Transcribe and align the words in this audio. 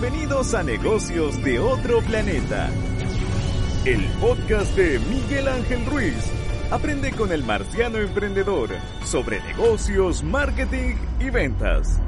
Bienvenidos 0.00 0.54
a 0.54 0.62
Negocios 0.62 1.44
de 1.44 1.58
otro 1.58 2.00
planeta. 2.00 2.70
El 3.84 4.02
podcast 4.18 4.74
de 4.74 4.98
Miguel 4.98 5.46
Ángel 5.46 5.84
Ruiz. 5.84 6.32
Aprende 6.70 7.12
con 7.12 7.32
el 7.32 7.44
marciano 7.44 7.98
emprendedor 7.98 8.70
sobre 9.04 9.42
negocios, 9.42 10.22
marketing 10.22 10.94
y 11.20 11.28
ventas. 11.28 12.00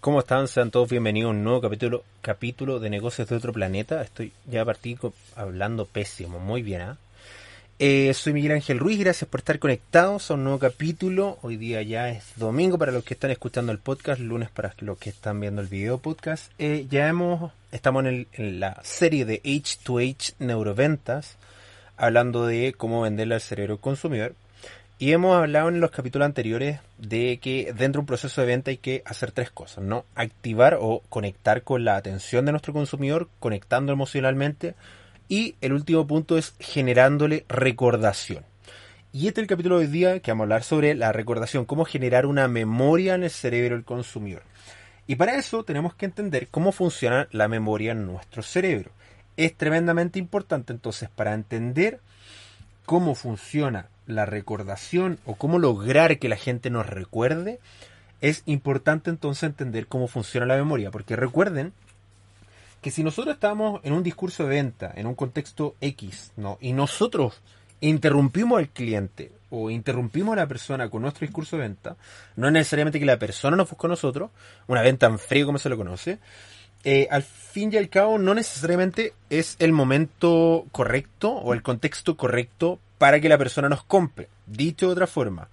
¿Cómo 0.00 0.18
están? 0.18 0.48
Sean 0.48 0.72
todos 0.72 0.90
bienvenidos 0.90 1.28
a 1.28 1.30
un 1.30 1.44
nuevo 1.44 1.60
capítulo, 1.60 2.02
capítulo 2.20 2.80
de 2.80 2.90
Negocios 2.90 3.28
de 3.28 3.36
otro 3.36 3.52
planeta. 3.52 4.02
Estoy 4.02 4.32
ya 4.50 4.64
partí 4.64 4.98
hablando 5.36 5.86
pésimo, 5.86 6.40
muy 6.40 6.62
bien, 6.62 6.80
¿ah? 6.80 6.98
Soy 7.78 8.32
Miguel 8.32 8.52
Ángel 8.52 8.78
Ruiz, 8.78 8.98
gracias 9.00 9.28
por 9.28 9.40
estar 9.40 9.58
conectados 9.58 10.30
a 10.30 10.34
un 10.34 10.44
nuevo 10.44 10.58
capítulo. 10.58 11.38
Hoy 11.42 11.56
día 11.56 11.82
ya 11.82 12.08
es 12.08 12.24
domingo 12.36 12.78
para 12.78 12.92
los 12.92 13.04
que 13.04 13.14
están 13.14 13.32
escuchando 13.32 13.72
el 13.72 13.78
podcast, 13.78 14.20
lunes 14.20 14.48
para 14.48 14.72
los 14.78 14.96
que 14.96 15.10
están 15.10 15.40
viendo 15.40 15.60
el 15.60 15.66
video 15.68 15.98
podcast. 15.98 16.52
Eh, 16.58 16.86
ya 16.88 17.08
hemos, 17.08 17.52
estamos 17.72 18.04
en, 18.04 18.28
en, 18.32 18.60
la 18.60 18.80
serie 18.84 19.24
de 19.24 19.42
H2H 19.42 20.34
Neuroventas, 20.38 21.36
hablando 21.96 22.46
de 22.46 22.74
cómo 22.76 23.02
venderle 23.02 23.34
al 23.34 23.40
cerebro 23.40 23.78
consumidor. 23.78 24.34
Y 25.00 25.10
hemos 25.10 25.36
hablado 25.36 25.68
en 25.68 25.80
los 25.80 25.90
capítulos 25.90 26.26
anteriores 26.26 26.78
de 26.98 27.38
que 27.42 27.74
dentro 27.76 27.98
de 27.98 28.02
un 28.02 28.06
proceso 28.06 28.40
de 28.40 28.46
venta 28.46 28.70
hay 28.70 28.76
que 28.76 29.02
hacer 29.04 29.32
tres 29.32 29.50
cosas, 29.50 29.82
¿no? 29.82 30.04
Activar 30.14 30.78
o 30.80 31.02
conectar 31.08 31.62
con 31.62 31.84
la 31.84 31.96
atención 31.96 32.46
de 32.46 32.52
nuestro 32.52 32.72
consumidor, 32.72 33.28
conectando 33.40 33.92
emocionalmente. 33.92 34.76
Y 35.28 35.56
el 35.60 35.72
último 35.72 36.06
punto 36.06 36.36
es 36.36 36.54
generándole 36.58 37.44
recordación. 37.48 38.44
Y 39.12 39.28
este 39.28 39.40
es 39.40 39.44
el 39.44 39.48
capítulo 39.48 39.78
de 39.78 39.86
hoy 39.86 39.92
día 39.92 40.20
que 40.20 40.32
vamos 40.32 40.42
a 40.42 40.46
hablar 40.46 40.62
sobre 40.64 40.94
la 40.94 41.12
recordación, 41.12 41.64
cómo 41.64 41.84
generar 41.84 42.26
una 42.26 42.48
memoria 42.48 43.14
en 43.14 43.22
el 43.22 43.30
cerebro 43.30 43.76
del 43.76 43.84
consumidor. 43.84 44.42
Y 45.06 45.16
para 45.16 45.36
eso 45.36 45.64
tenemos 45.64 45.94
que 45.94 46.06
entender 46.06 46.48
cómo 46.50 46.72
funciona 46.72 47.28
la 47.30 47.46
memoria 47.46 47.92
en 47.92 48.06
nuestro 48.06 48.42
cerebro. 48.42 48.90
Es 49.36 49.54
tremendamente 49.54 50.18
importante 50.18 50.72
entonces 50.72 51.08
para 51.10 51.34
entender 51.34 52.00
cómo 52.86 53.14
funciona 53.14 53.88
la 54.06 54.26
recordación 54.26 55.18
o 55.24 55.36
cómo 55.36 55.58
lograr 55.58 56.18
que 56.18 56.28
la 56.28 56.36
gente 56.36 56.70
nos 56.70 56.86
recuerde, 56.86 57.60
es 58.20 58.42
importante 58.46 59.10
entonces 59.10 59.44
entender 59.44 59.86
cómo 59.86 60.08
funciona 60.08 60.46
la 60.46 60.56
memoria. 60.56 60.90
Porque 60.90 61.16
recuerden 61.16 61.72
que 62.84 62.90
si 62.90 63.02
nosotros 63.02 63.36
estamos 63.36 63.80
en 63.82 63.94
un 63.94 64.02
discurso 64.02 64.42
de 64.42 64.50
venta, 64.50 64.92
en 64.94 65.06
un 65.06 65.14
contexto 65.14 65.74
X, 65.80 66.32
¿no? 66.36 66.58
Y 66.60 66.74
nosotros 66.74 67.40
interrumpimos 67.80 68.58
al 68.58 68.68
cliente 68.68 69.32
o 69.48 69.70
interrumpimos 69.70 70.34
a 70.34 70.40
la 70.40 70.46
persona 70.46 70.90
con 70.90 71.00
nuestro 71.00 71.26
discurso 71.26 71.56
de 71.56 71.62
venta, 71.62 71.96
no 72.36 72.46
es 72.46 72.52
necesariamente 72.52 73.00
que 73.00 73.06
la 73.06 73.18
persona 73.18 73.56
nos 73.56 73.70
busque 73.70 73.86
a 73.86 73.88
nosotros, 73.88 74.32
una 74.66 74.82
venta 74.82 75.06
en 75.06 75.18
frío 75.18 75.46
como 75.46 75.58
se 75.58 75.70
lo 75.70 75.78
conoce, 75.78 76.18
eh, 76.84 77.08
al 77.10 77.22
fin 77.22 77.72
y 77.72 77.78
al 77.78 77.88
cabo 77.88 78.18
no 78.18 78.34
necesariamente 78.34 79.14
es 79.30 79.56
el 79.60 79.72
momento 79.72 80.66
correcto 80.70 81.30
o 81.30 81.54
el 81.54 81.62
contexto 81.62 82.18
correcto 82.18 82.80
para 82.98 83.18
que 83.18 83.30
la 83.30 83.38
persona 83.38 83.70
nos 83.70 83.82
compre. 83.82 84.28
Dicho 84.44 84.88
de 84.88 84.92
otra 84.92 85.06
forma, 85.06 85.48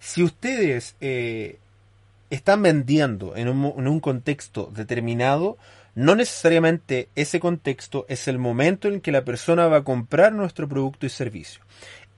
si 0.00 0.22
ustedes 0.22 0.96
eh, 1.02 1.58
están 2.30 2.62
vendiendo 2.62 3.36
en 3.36 3.48
un, 3.48 3.74
en 3.76 3.88
un 3.88 4.00
contexto 4.00 4.72
determinado, 4.74 5.58
no 5.94 6.14
necesariamente 6.14 7.08
ese 7.14 7.40
contexto 7.40 8.06
es 8.08 8.28
el 8.28 8.38
momento 8.38 8.88
en 8.88 9.00
que 9.00 9.12
la 9.12 9.24
persona 9.24 9.66
va 9.68 9.78
a 9.78 9.84
comprar 9.84 10.32
nuestro 10.32 10.68
producto 10.68 11.06
y 11.06 11.10
servicio. 11.10 11.62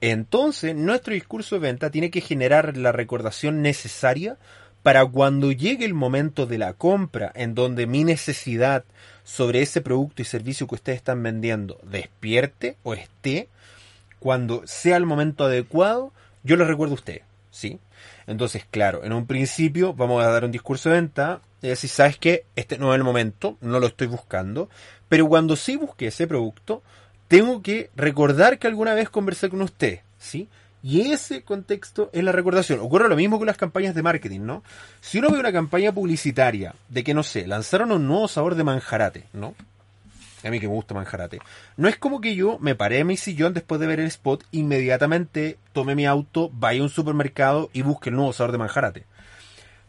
Entonces, 0.01 0.75
nuestro 0.75 1.15
discurso 1.15 1.57
de 1.57 1.61
venta 1.61 1.91
tiene 1.91 2.11
que 2.11 2.21
generar 2.21 2.77
la 2.77 2.93
recordación 2.93 3.63
necesaria 3.63 4.37
para 4.83 5.07
cuando 5.07 5.51
llegue 5.51 5.87
el 5.87 5.95
momento 5.95 6.45
de 6.45 6.59
la 6.59 6.75
compra, 6.75 7.33
en 7.35 7.55
donde 7.55 7.87
mi 7.87 8.05
necesidad 8.05 8.85
sobre 9.25 9.63
ese 9.63 9.81
producto 9.81 10.21
y 10.21 10.27
servicio 10.27 10.67
que 10.67 10.75
ustedes 10.75 10.99
están 10.99 11.23
vendiendo 11.23 11.81
despierte 11.83 12.77
o 12.83 12.93
esté, 12.93 13.49
cuando 14.19 14.63
sea 14.67 14.99
el 14.99 15.07
momento 15.07 15.45
adecuado, 15.45 16.13
yo 16.43 16.57
les 16.57 16.69
recuerdo 16.69 16.93
a 16.93 16.97
ustedes, 16.97 17.23
¿sí? 17.51 17.79
Entonces, 18.27 18.67
claro, 18.71 19.05
en 19.05 19.15
un 19.15 19.27
principio 19.27 19.95
vamos 19.95 20.23
a 20.23 20.29
dar 20.29 20.45
un 20.45 20.53
discurso 20.53 20.91
de 20.91 20.97
venta 20.97 21.41
y 21.65 21.69
decir, 21.69 21.89
¿sabes 21.89 22.19
qué? 22.19 22.45
Este 22.57 22.77
no 22.77 22.93
es 22.93 22.99
el 22.99 23.05
momento, 23.05 23.57
no 23.63 23.81
lo 23.81 23.87
estoy 23.87 24.07
buscando, 24.07 24.69
pero 25.09 25.27
cuando 25.27 25.57
sí 25.57 25.77
busque 25.77 26.09
ese 26.09 26.27
producto, 26.27 26.83
tengo 27.27 27.63
que 27.63 27.91
recordar 27.97 28.59
que 28.59 28.67
alguna 28.67 28.93
vez 28.93 29.09
conversé 29.09 29.49
con 29.49 29.63
usted, 29.63 30.01
¿sí? 30.19 30.49
Y 30.83 31.11
ese 31.11 31.43
contexto 31.43 32.11
es 32.13 32.23
la 32.23 32.33
recordación. 32.33 32.81
Ocurre 32.81 33.09
lo 33.09 33.17
mismo 33.17 33.39
con 33.39 33.47
las 33.47 33.57
campañas 33.57 33.95
de 33.95 34.03
marketing, 34.03 34.41
¿no? 34.41 34.63
Si 35.01 35.19
uno 35.19 35.31
ve 35.31 35.39
una 35.39 35.53
campaña 35.53 35.91
publicitaria 35.91 36.75
de 36.91 37.03
que, 37.03 37.15
no 37.15 37.23
sé, 37.23 37.47
lanzaron 37.47 37.93
un 37.93 38.07
nuevo 38.07 38.29
sabor 38.29 38.57
de 38.57 38.65
manjarate, 38.65 39.25
¿no? 39.33 39.55
A 40.45 40.51
mí 40.51 40.61
que 40.61 40.69
me 40.69 40.75
gusta 40.75 40.93
manjarate. 40.93 41.39
No 41.79 41.89
es 41.89 41.97
como 41.97 42.21
que 42.21 42.35
yo 42.35 42.59
me 42.59 42.75
paré 42.75 42.99
en 42.99 43.07
mi 43.07 43.17
sillón 43.17 43.55
después 43.55 43.81
de 43.81 43.87
ver 43.87 44.01
el 44.01 44.09
spot, 44.09 44.45
inmediatamente 44.53 45.57
tome 45.73 45.95
mi 45.95 46.05
auto, 46.05 46.51
vaya 46.53 46.81
a 46.81 46.85
un 46.85 46.91
supermercado 46.91 47.71
y 47.73 47.81
busque 47.81 48.11
el 48.11 48.17
nuevo 48.17 48.35
sabor 48.35 48.53
de 48.53 48.59
manjarate. 48.59 49.07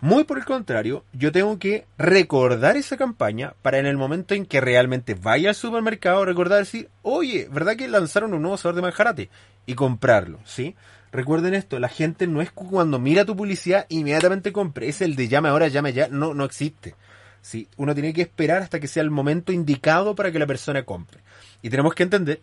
Muy 0.06 0.24
por 0.24 0.38
el 0.38 0.46
contrario, 0.46 1.04
yo 1.14 1.32
tengo 1.32 1.58
que 1.58 1.88
recordar 1.98 2.78
esa 2.78 2.96
campaña 2.96 3.56
para 3.64 3.80
en 3.80 3.88
el 3.88 3.98
momento 3.98 4.36
en 4.36 4.46
que 4.46 4.62
realmente 4.62 5.16
vaya 5.16 5.50
al 5.50 5.56
supermercado 5.56 6.24
recordar 6.26 6.60
decir, 6.60 6.92
oye, 7.02 7.48
¿verdad 7.52 7.76
que 7.76 7.88
lanzaron 7.88 8.36
un 8.36 8.44
nuevo 8.44 8.56
sabor 8.56 8.76
de 8.76 8.84
manjarate? 8.84 9.30
Y 9.66 9.74
comprarlo, 9.74 10.38
¿sí? 10.46 10.76
Recuerden 11.12 11.56
esto, 11.56 11.80
la 11.80 11.90
gente 11.90 12.28
no 12.28 12.44
es 12.44 12.52
cuando 12.52 13.00
mira 13.00 13.26
tu 13.26 13.36
publicidad 13.36 13.88
inmediatamente 13.90 14.54
compre, 14.54 14.90
es 14.90 15.02
el 15.02 15.16
de 15.16 15.28
llame 15.28 15.50
ahora, 15.50 15.70
llame 15.70 15.92
ya, 15.92 16.08
no, 16.08 16.36
no 16.36 16.46
existe. 16.46 16.94
¿sí? 17.42 17.68
Uno 17.76 17.96
tiene 17.96 18.14
que 18.14 18.22
esperar 18.22 18.62
hasta 18.62 18.80
que 18.80 18.88
sea 18.88 19.02
el 19.02 19.10
momento 19.10 19.52
indicado 19.52 20.14
para 20.14 20.32
que 20.32 20.38
la 20.38 20.46
persona 20.46 20.84
compre. 20.84 21.22
Y 21.64 21.72
tenemos 21.72 21.96
que 21.96 22.04
entender 22.04 22.42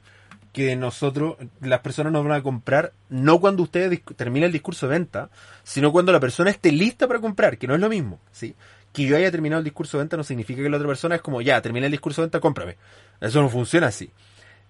que 0.53 0.77
nosotros, 0.77 1.37
las 1.61 1.81
personas 1.81 2.13
nos 2.13 2.25
van 2.25 2.35
a 2.35 2.43
comprar 2.43 2.93
no 3.09 3.41
cuando 3.41 3.63
usted 3.63 4.01
termine 4.17 4.47
el 4.47 4.53
discurso 4.53 4.87
de 4.87 4.93
venta, 4.99 5.31
sino 5.63 5.93
cuando 5.93 6.13
la 6.13 6.21
persona 6.21 6.51
esté 6.51 6.71
lista 6.73 7.09
para 7.09 7.21
comprar, 7.21 7.57
que 7.57 7.67
no 7.67 7.75
es 7.75 7.81
lo 7.81 7.89
mismo, 7.89 8.21
¿sí? 8.33 8.55
Que 8.93 9.05
yo 9.05 9.17
haya 9.17 9.31
terminado 9.31 9.61
el 9.61 9.65
discurso 9.65 9.97
de 9.97 10.05
venta 10.05 10.19
no 10.19 10.25
significa 10.25 10.63
que 10.63 10.69
la 10.69 10.77
otra 10.77 10.89
persona 10.89 11.15
es 11.15 11.23
como, 11.23 11.41
ya, 11.41 11.61
terminé 11.63 11.87
el 11.87 11.93
discurso 11.93 12.21
de 12.21 12.27
venta, 12.27 12.41
cómprame. 12.41 12.77
Eso 13.21 13.41
no 13.41 13.49
funciona 13.49 13.87
así. 13.87 14.11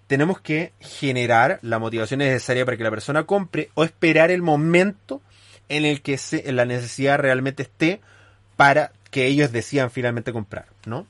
Tenemos 0.07 0.39
que 0.39 0.71
generar 0.79 1.59
la 1.61 1.79
motivación 1.79 2.19
necesaria 2.19 2.63
para 2.65 2.77
que 2.77 2.83
la 2.83 2.89
persona 2.89 3.25
compre 3.25 3.69
o 3.73 3.83
esperar 3.83 4.31
el 4.31 4.41
momento 4.41 5.21
en 5.67 5.83
el 5.85 6.01
que 6.01 6.17
se, 6.17 6.49
la 6.53 6.65
necesidad 6.65 7.19
realmente 7.19 7.63
esté 7.63 7.99
para 8.55 8.93
que 9.11 9.25
ellos 9.25 9.51
decidan 9.51 9.91
finalmente 9.91 10.31
comprar, 10.31 10.67
¿no? 10.85 11.07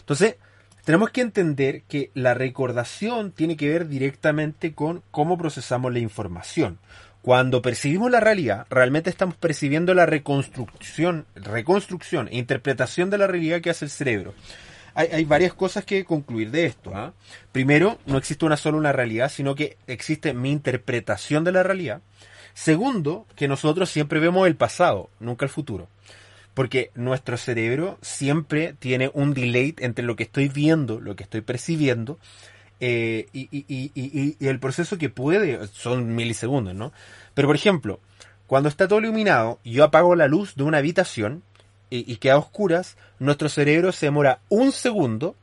Entonces, 0.00 0.36
tenemos 0.84 1.10
que 1.10 1.22
entender 1.22 1.82
que 1.82 2.10
la 2.14 2.34
recordación 2.34 3.32
tiene 3.32 3.56
que 3.56 3.68
ver 3.68 3.88
directamente 3.88 4.74
con 4.74 5.02
cómo 5.10 5.38
procesamos 5.38 5.92
la 5.92 5.98
información. 5.98 6.78
Cuando 7.22 7.62
percibimos 7.62 8.10
la 8.10 8.20
realidad, 8.20 8.66
realmente 8.68 9.08
estamos 9.08 9.34
percibiendo 9.36 9.94
la 9.94 10.04
reconstrucción, 10.04 11.24
reconstrucción 11.34 12.28
e 12.28 12.36
interpretación 12.36 13.08
de 13.08 13.16
la 13.16 13.26
realidad 13.26 13.62
que 13.62 13.70
hace 13.70 13.86
el 13.86 13.90
cerebro. 13.90 14.34
Hay, 14.96 15.24
varias 15.24 15.54
cosas 15.54 15.84
que 15.84 16.04
concluir 16.04 16.52
de 16.52 16.66
esto. 16.66 16.92
¿eh? 16.94 17.10
Primero, 17.50 17.98
no 18.06 18.16
existe 18.16 18.44
una 18.44 18.56
sola 18.56 18.76
una 18.76 18.92
realidad, 18.92 19.28
sino 19.28 19.56
que 19.56 19.76
existe 19.88 20.34
mi 20.34 20.52
interpretación 20.52 21.42
de 21.42 21.50
la 21.50 21.64
realidad. 21.64 22.00
Segundo, 22.52 23.26
que 23.34 23.48
nosotros 23.48 23.90
siempre 23.90 24.20
vemos 24.20 24.46
el 24.46 24.54
pasado, 24.54 25.10
nunca 25.18 25.46
el 25.46 25.50
futuro 25.50 25.88
porque 26.54 26.90
nuestro 26.94 27.36
cerebro 27.36 27.98
siempre 28.00 28.74
tiene 28.78 29.10
un 29.12 29.34
delay 29.34 29.74
entre 29.78 30.04
lo 30.04 30.16
que 30.16 30.22
estoy 30.22 30.48
viendo, 30.48 31.00
lo 31.00 31.16
que 31.16 31.24
estoy 31.24 31.40
percibiendo, 31.40 32.18
eh, 32.80 33.26
y, 33.32 33.48
y, 33.52 33.92
y, 33.94 34.46
el 34.46 34.60
proceso 34.60 34.98
que 34.98 35.08
puede, 35.08 35.66
son 35.68 36.14
milisegundos, 36.14 36.74
¿no? 36.74 36.92
Pero 37.34 37.48
por 37.48 37.56
ejemplo, 37.56 38.00
cuando 38.46 38.68
está 38.68 38.88
todo 38.88 39.00
iluminado, 39.00 39.58
yo 39.64 39.84
apago 39.84 40.14
la 40.14 40.28
luz 40.28 40.54
de 40.54 40.64
una 40.64 40.78
habitación 40.78 41.42
y, 41.90 42.16
queda 42.16 42.34
a 42.34 42.38
oscuras, 42.38 42.96
nuestro 43.18 43.48
cerebro 43.48 43.92
se 43.92 44.06
demora 44.06 44.40
un 44.48 44.72
segundo 44.72 45.36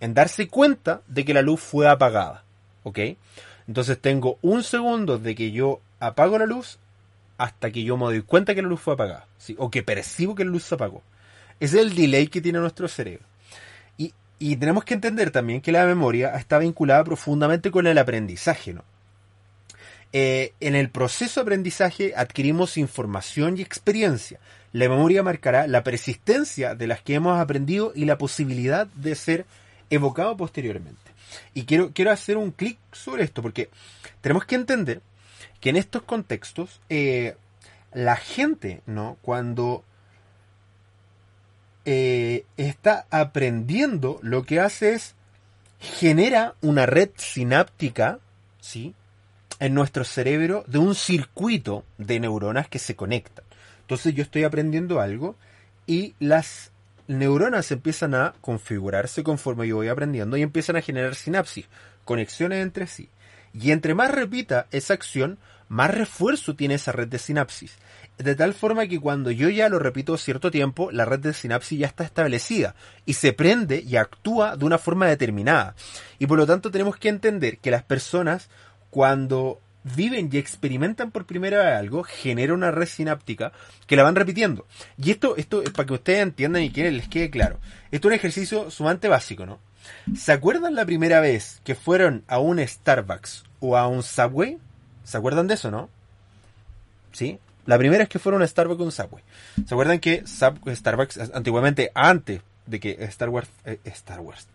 en 0.00 0.14
darse 0.14 0.48
cuenta 0.48 1.02
de 1.06 1.24
que 1.24 1.34
la 1.34 1.42
luz 1.42 1.60
fue 1.60 1.88
apagada, 1.88 2.44
¿ok? 2.82 2.98
Entonces 3.66 3.98
tengo 3.98 4.38
un 4.42 4.62
segundo 4.62 5.18
de 5.18 5.34
que 5.34 5.50
yo 5.50 5.80
apago 5.98 6.38
la 6.38 6.46
luz 6.46 6.78
hasta 7.38 7.70
que 7.70 7.84
yo 7.84 7.96
me 7.96 8.04
doy 8.04 8.22
cuenta 8.22 8.54
que 8.54 8.62
la 8.62 8.68
luz 8.68 8.80
fue 8.80 8.94
apagada, 8.94 9.26
¿sí? 9.38 9.54
o 9.58 9.70
que 9.70 9.82
percibo 9.82 10.34
que 10.34 10.44
la 10.44 10.50
luz 10.50 10.64
se 10.64 10.74
apagó. 10.74 11.02
Ese 11.60 11.76
es 11.80 11.86
el 11.86 11.94
delay 11.94 12.26
que 12.26 12.40
tiene 12.40 12.58
nuestro 12.58 12.88
cerebro. 12.88 13.24
Y, 13.96 14.12
y 14.38 14.56
tenemos 14.56 14.84
que 14.84 14.94
entender 14.94 15.30
también 15.30 15.60
que 15.60 15.72
la 15.72 15.86
memoria 15.86 16.36
está 16.36 16.58
vinculada 16.58 17.04
profundamente 17.04 17.70
con 17.70 17.86
el 17.86 17.96
aprendizaje. 17.96 18.74
¿no? 18.74 18.84
Eh, 20.12 20.52
en 20.60 20.74
el 20.74 20.90
proceso 20.90 21.40
de 21.40 21.42
aprendizaje 21.42 22.12
adquirimos 22.16 22.76
información 22.76 23.58
y 23.58 23.62
experiencia. 23.62 24.40
La 24.72 24.88
memoria 24.88 25.22
marcará 25.22 25.66
la 25.66 25.84
persistencia 25.84 26.74
de 26.74 26.86
las 26.86 27.02
que 27.02 27.14
hemos 27.14 27.38
aprendido 27.38 27.92
y 27.94 28.04
la 28.04 28.18
posibilidad 28.18 28.86
de 28.88 29.14
ser 29.14 29.46
evocado 29.90 30.36
posteriormente. 30.36 31.00
Y 31.54 31.64
quiero, 31.64 31.92
quiero 31.92 32.10
hacer 32.10 32.36
un 32.36 32.50
clic 32.50 32.78
sobre 32.92 33.24
esto 33.24 33.42
porque 33.42 33.70
tenemos 34.20 34.44
que 34.44 34.54
entender 34.54 35.02
que 35.60 35.70
en 35.70 35.76
estos 35.76 36.02
contextos 36.02 36.80
eh, 36.88 37.36
la 37.92 38.16
gente, 38.16 38.82
¿no? 38.86 39.16
Cuando 39.22 39.84
eh, 41.84 42.44
está 42.56 43.06
aprendiendo, 43.10 44.18
lo 44.22 44.44
que 44.44 44.60
hace 44.60 44.92
es 44.92 45.14
genera 45.80 46.54
una 46.60 46.86
red 46.86 47.10
sináptica, 47.16 48.18
¿sí? 48.60 48.94
En 49.60 49.74
nuestro 49.74 50.04
cerebro 50.04 50.64
de 50.66 50.78
un 50.78 50.94
circuito 50.94 51.84
de 51.96 52.20
neuronas 52.20 52.68
que 52.68 52.78
se 52.78 52.94
conectan. 52.94 53.44
Entonces 53.80 54.14
yo 54.14 54.22
estoy 54.22 54.44
aprendiendo 54.44 55.00
algo 55.00 55.36
y 55.86 56.14
las 56.20 56.72
neuronas 57.06 57.72
empiezan 57.72 58.14
a 58.14 58.34
configurarse 58.42 59.22
conforme 59.22 59.66
yo 59.66 59.76
voy 59.76 59.88
aprendiendo 59.88 60.36
y 60.36 60.42
empiezan 60.42 60.76
a 60.76 60.82
generar 60.82 61.14
sinapsis, 61.14 61.66
conexiones 62.04 62.62
entre 62.62 62.86
sí. 62.86 63.08
Y 63.52 63.72
entre 63.72 63.94
más 63.94 64.10
repita 64.10 64.66
esa 64.70 64.94
acción, 64.94 65.38
más 65.68 65.92
refuerzo 65.92 66.54
tiene 66.56 66.74
esa 66.74 66.92
red 66.92 67.08
de 67.08 67.18
sinapsis. 67.18 67.76
De 68.16 68.34
tal 68.34 68.52
forma 68.52 68.86
que 68.88 68.98
cuando 68.98 69.30
yo 69.30 69.48
ya 69.48 69.68
lo 69.68 69.78
repito 69.78 70.16
cierto 70.16 70.50
tiempo, 70.50 70.90
la 70.90 71.04
red 71.04 71.20
de 71.20 71.32
sinapsis 71.32 71.78
ya 71.78 71.86
está 71.86 72.04
establecida 72.04 72.74
y 73.06 73.14
se 73.14 73.32
prende 73.32 73.80
y 73.86 73.96
actúa 73.96 74.56
de 74.56 74.64
una 74.64 74.78
forma 74.78 75.06
determinada. 75.06 75.76
Y 76.18 76.26
por 76.26 76.38
lo 76.38 76.46
tanto 76.46 76.70
tenemos 76.70 76.96
que 76.96 77.10
entender 77.10 77.58
que 77.58 77.70
las 77.70 77.84
personas 77.84 78.48
cuando 78.90 79.60
viven 79.84 80.28
y 80.32 80.38
experimentan 80.38 81.10
por 81.10 81.26
primera 81.26 81.58
vez 81.58 81.74
algo, 81.74 82.02
genera 82.02 82.54
una 82.54 82.70
red 82.70 82.86
sináptica 82.86 83.52
que 83.86 83.96
la 83.96 84.02
van 84.02 84.16
repitiendo. 84.16 84.66
Y 84.96 85.10
esto, 85.10 85.36
esto 85.36 85.62
es 85.62 85.70
para 85.70 85.86
que 85.86 85.94
ustedes 85.94 86.20
entiendan 86.20 86.62
y 86.62 86.70
que 86.70 86.90
les 86.90 87.08
quede 87.08 87.30
claro. 87.30 87.60
Esto 87.90 88.08
es 88.08 88.12
un 88.12 88.16
ejercicio 88.16 88.70
sumamente 88.70 89.08
básico, 89.08 89.46
¿no? 89.46 89.60
¿Se 90.16 90.32
acuerdan 90.32 90.74
la 90.74 90.86
primera 90.86 91.20
vez 91.20 91.60
que 91.64 91.74
fueron 91.74 92.24
a 92.28 92.38
un 92.38 92.58
Starbucks 92.66 93.44
o 93.60 93.76
a 93.76 93.86
un 93.86 94.02
Subway? 94.02 94.58
¿Se 95.04 95.16
acuerdan 95.16 95.46
de 95.46 95.54
eso, 95.54 95.70
no? 95.70 95.88
¿Sí? 97.12 97.38
La 97.66 97.78
primera 97.78 98.04
es 98.04 98.08
que 98.08 98.18
fueron 98.18 98.42
a 98.42 98.46
Starbucks 98.46 98.80
o 98.80 98.84
un 98.84 98.92
Subway. 98.92 99.22
¿Se 99.66 99.74
acuerdan 99.74 99.98
que 99.98 100.24
Starbucks 100.26 101.18
antiguamente, 101.34 101.90
antes 101.94 102.40
de 102.66 102.80
que 102.80 102.96
Star 103.04 103.28
Wars, 103.28 103.48
eh, 103.64 103.78
Star 103.84 104.20
Wars, 104.20 104.46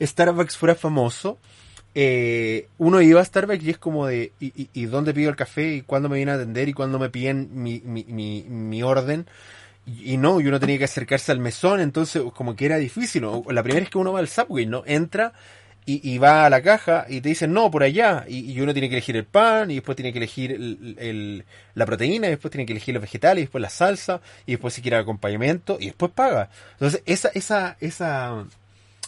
Starbucks 0.00 0.56
fuera 0.56 0.74
famoso, 0.74 1.38
eh, 1.94 2.68
uno 2.78 3.00
iba 3.00 3.20
a 3.20 3.24
Starbucks 3.24 3.64
y 3.64 3.70
es 3.70 3.78
como 3.78 4.06
de, 4.06 4.32
¿y, 4.40 4.84
dónde 4.86 5.14
pido 5.14 5.30
el 5.30 5.36
café? 5.36 5.74
¿Y 5.74 5.82
cuándo 5.82 6.08
me 6.08 6.16
viene 6.16 6.32
a 6.32 6.36
atender? 6.36 6.68
¿Y 6.68 6.72
cuándo 6.72 6.98
me 6.98 7.10
piden 7.10 7.50
mi, 7.52 7.80
mi, 7.84 8.04
mi, 8.04 8.42
mi 8.42 8.82
orden? 8.82 9.26
Y, 9.84 10.16
no, 10.16 10.40
y 10.40 10.46
uno 10.46 10.60
tenía 10.60 10.78
que 10.78 10.84
acercarse 10.84 11.32
al 11.32 11.40
mesón, 11.40 11.80
entonces 11.80 12.22
como 12.34 12.54
que 12.54 12.66
era 12.66 12.76
difícil. 12.76 13.26
La 13.48 13.62
primera 13.62 13.84
es 13.84 13.90
que 13.90 13.98
uno 13.98 14.12
va 14.12 14.20
al 14.20 14.28
Subway, 14.28 14.64
¿no? 14.66 14.84
Entra 14.86 15.32
y, 15.84 16.18
va 16.18 16.46
a 16.46 16.50
la 16.50 16.62
caja 16.62 17.06
y 17.08 17.20
te 17.20 17.30
dicen, 17.30 17.52
no, 17.52 17.70
por 17.70 17.82
allá. 17.82 18.24
Y, 18.28 18.60
uno 18.60 18.72
tiene 18.72 18.88
que 18.88 18.94
elegir 18.94 19.16
el 19.16 19.24
pan, 19.24 19.70
y 19.70 19.76
después 19.76 19.96
tiene 19.96 20.12
que 20.12 20.18
elegir 20.18 20.52
el, 20.52 21.44
la 21.74 21.86
proteína, 21.86 22.28
y 22.28 22.30
después 22.30 22.52
tiene 22.52 22.66
que 22.66 22.72
elegir 22.72 22.94
los 22.94 23.02
vegetales, 23.02 23.42
y 23.42 23.44
después 23.46 23.60
la 23.60 23.70
salsa, 23.70 24.20
y 24.46 24.52
después 24.52 24.74
si 24.74 24.82
quiere 24.82 24.96
acompañamiento, 24.98 25.78
y 25.80 25.86
después 25.86 26.12
paga. 26.12 26.50
Entonces, 26.74 27.02
esa, 27.04 27.30
esa, 27.34 27.76
esa, 27.80 28.44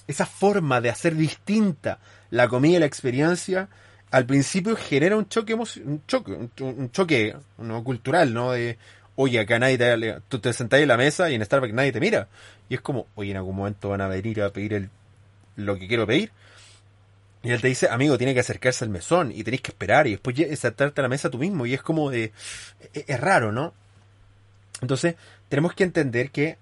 esa 0.08 0.26
forma 0.26 0.80
de 0.80 0.90
hacer 0.90 1.14
distinta 1.14 2.00
la 2.30 2.48
comida 2.48 2.76
y 2.76 2.80
la 2.80 2.86
experiencia, 2.86 3.68
al 4.10 4.26
principio 4.26 4.74
genera 4.74 5.16
un 5.16 5.28
choque, 5.28 5.54
un 5.54 6.02
choque, 6.06 6.32
un, 6.32 6.90
choque 6.90 7.36
¿no? 7.58 7.84
cultural, 7.84 8.34
¿no? 8.34 8.50
De, 8.50 8.78
oye, 9.16 9.40
acá 9.40 9.58
nadie 9.58 9.78
te, 9.78 10.20
tú 10.28 10.38
te 10.38 10.52
sentás 10.52 10.80
en 10.80 10.88
la 10.88 10.96
mesa 10.96 11.30
y 11.30 11.34
en 11.34 11.44
Starbucks 11.44 11.74
nadie 11.74 11.92
te 11.92 12.00
mira. 12.00 12.28
Y 12.68 12.74
es 12.74 12.80
como, 12.80 13.06
oye, 13.14 13.30
en 13.30 13.36
algún 13.36 13.56
momento 13.56 13.90
van 13.90 14.00
a 14.00 14.08
venir 14.08 14.42
a 14.42 14.50
pedir 14.50 14.74
el, 14.74 14.90
lo 15.56 15.78
que 15.78 15.86
quiero 15.86 16.06
pedir. 16.06 16.32
Y 17.42 17.50
él 17.50 17.60
te 17.60 17.68
dice, 17.68 17.88
amigo, 17.90 18.16
tiene 18.16 18.32
que 18.32 18.40
acercarse 18.40 18.84
al 18.84 18.90
mesón 18.90 19.30
y 19.30 19.44
tenéis 19.44 19.60
que 19.60 19.70
esperar 19.70 20.06
y 20.06 20.12
después 20.12 20.34
sentarte 20.58 21.00
a 21.00 21.02
la 21.02 21.08
mesa 21.08 21.30
tú 21.30 21.38
mismo. 21.38 21.66
Y 21.66 21.74
es 21.74 21.82
como 21.82 22.10
de, 22.10 22.32
e, 22.94 23.04
es, 23.06 23.20
raro, 23.20 23.52
¿no? 23.52 23.74
Entonces, 24.80 25.16
tenemos 25.48 25.74
que 25.74 25.84
entender 25.84 26.30
que 26.30 26.56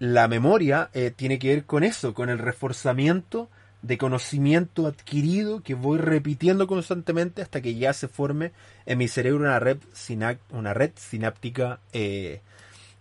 la 0.00 0.26
memoria 0.26 0.90
eh, 0.92 1.12
tiene 1.14 1.38
que 1.38 1.48
ver 1.48 1.64
con 1.64 1.84
eso, 1.84 2.14
con 2.14 2.30
el 2.30 2.38
reforzamiento 2.38 3.48
de 3.82 3.98
conocimiento 3.98 4.86
adquirido 4.86 5.62
que 5.62 5.74
voy 5.74 5.98
repitiendo 5.98 6.66
constantemente 6.66 7.42
hasta 7.42 7.60
que 7.60 7.76
ya 7.76 7.92
se 7.92 8.08
forme 8.08 8.52
en 8.86 8.98
mi 8.98 9.08
cerebro 9.08 9.44
una 9.44 9.60
red, 9.60 9.78
una 10.50 10.74
red 10.74 10.90
sináptica 10.96 11.80
eh, 11.92 12.40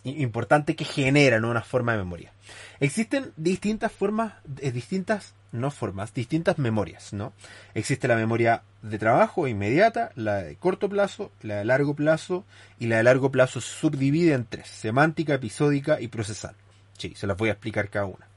importante 0.03 0.75
que 0.75 0.85
genera 0.85 1.37
una 1.37 1.61
forma 1.61 1.93
de 1.93 1.97
memoria. 1.99 2.31
Existen 2.79 3.33
distintas 3.35 3.91
formas, 3.91 4.33
eh, 4.59 4.71
distintas, 4.71 5.33
no 5.51 5.71
formas, 5.71 6.13
distintas 6.13 6.57
memorias, 6.57 7.13
¿no? 7.13 7.33
Existe 7.73 8.07
la 8.07 8.15
memoria 8.15 8.63
de 8.81 8.99
trabajo 8.99 9.47
inmediata, 9.47 10.11
la 10.15 10.43
de 10.43 10.55
corto 10.55 10.87
plazo, 10.87 11.31
la 11.41 11.55
de 11.55 11.65
largo 11.65 11.95
plazo, 11.95 12.45
y 12.79 12.87
la 12.87 12.97
de 12.97 13.03
largo 13.03 13.31
plazo 13.31 13.59
subdivide 13.61 14.33
en 14.33 14.45
tres, 14.45 14.67
semántica, 14.67 15.33
episódica 15.33 15.99
y 15.99 16.07
procesal. 16.07 16.55
Sí, 16.97 17.13
se 17.15 17.27
las 17.27 17.37
voy 17.37 17.49
a 17.49 17.53
explicar 17.53 17.89
cada 17.89 18.05
una. 18.05 18.27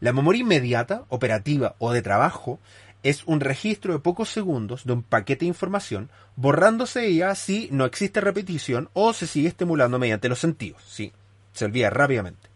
La 0.00 0.12
memoria 0.12 0.40
inmediata, 0.40 1.04
operativa 1.08 1.74
o 1.78 1.92
de 1.92 2.02
trabajo 2.02 2.58
es 3.02 3.22
un 3.24 3.40
registro 3.40 3.92
de 3.92 3.98
pocos 3.98 4.30
segundos 4.30 4.84
de 4.84 4.92
un 4.92 5.02
paquete 5.02 5.44
de 5.44 5.48
información, 5.48 6.10
borrándose 6.36 7.14
ya 7.14 7.34
si 7.34 7.68
no 7.70 7.84
existe 7.84 8.20
repetición 8.20 8.88
o 8.92 9.12
se 9.12 9.26
sigue 9.26 9.48
estimulando 9.48 9.98
mediante 9.98 10.28
los 10.28 10.38
sentidos. 10.38 10.82
Sí, 10.86 11.12
se 11.52 11.64
olvida 11.66 11.90
rápidamente. 11.90 12.48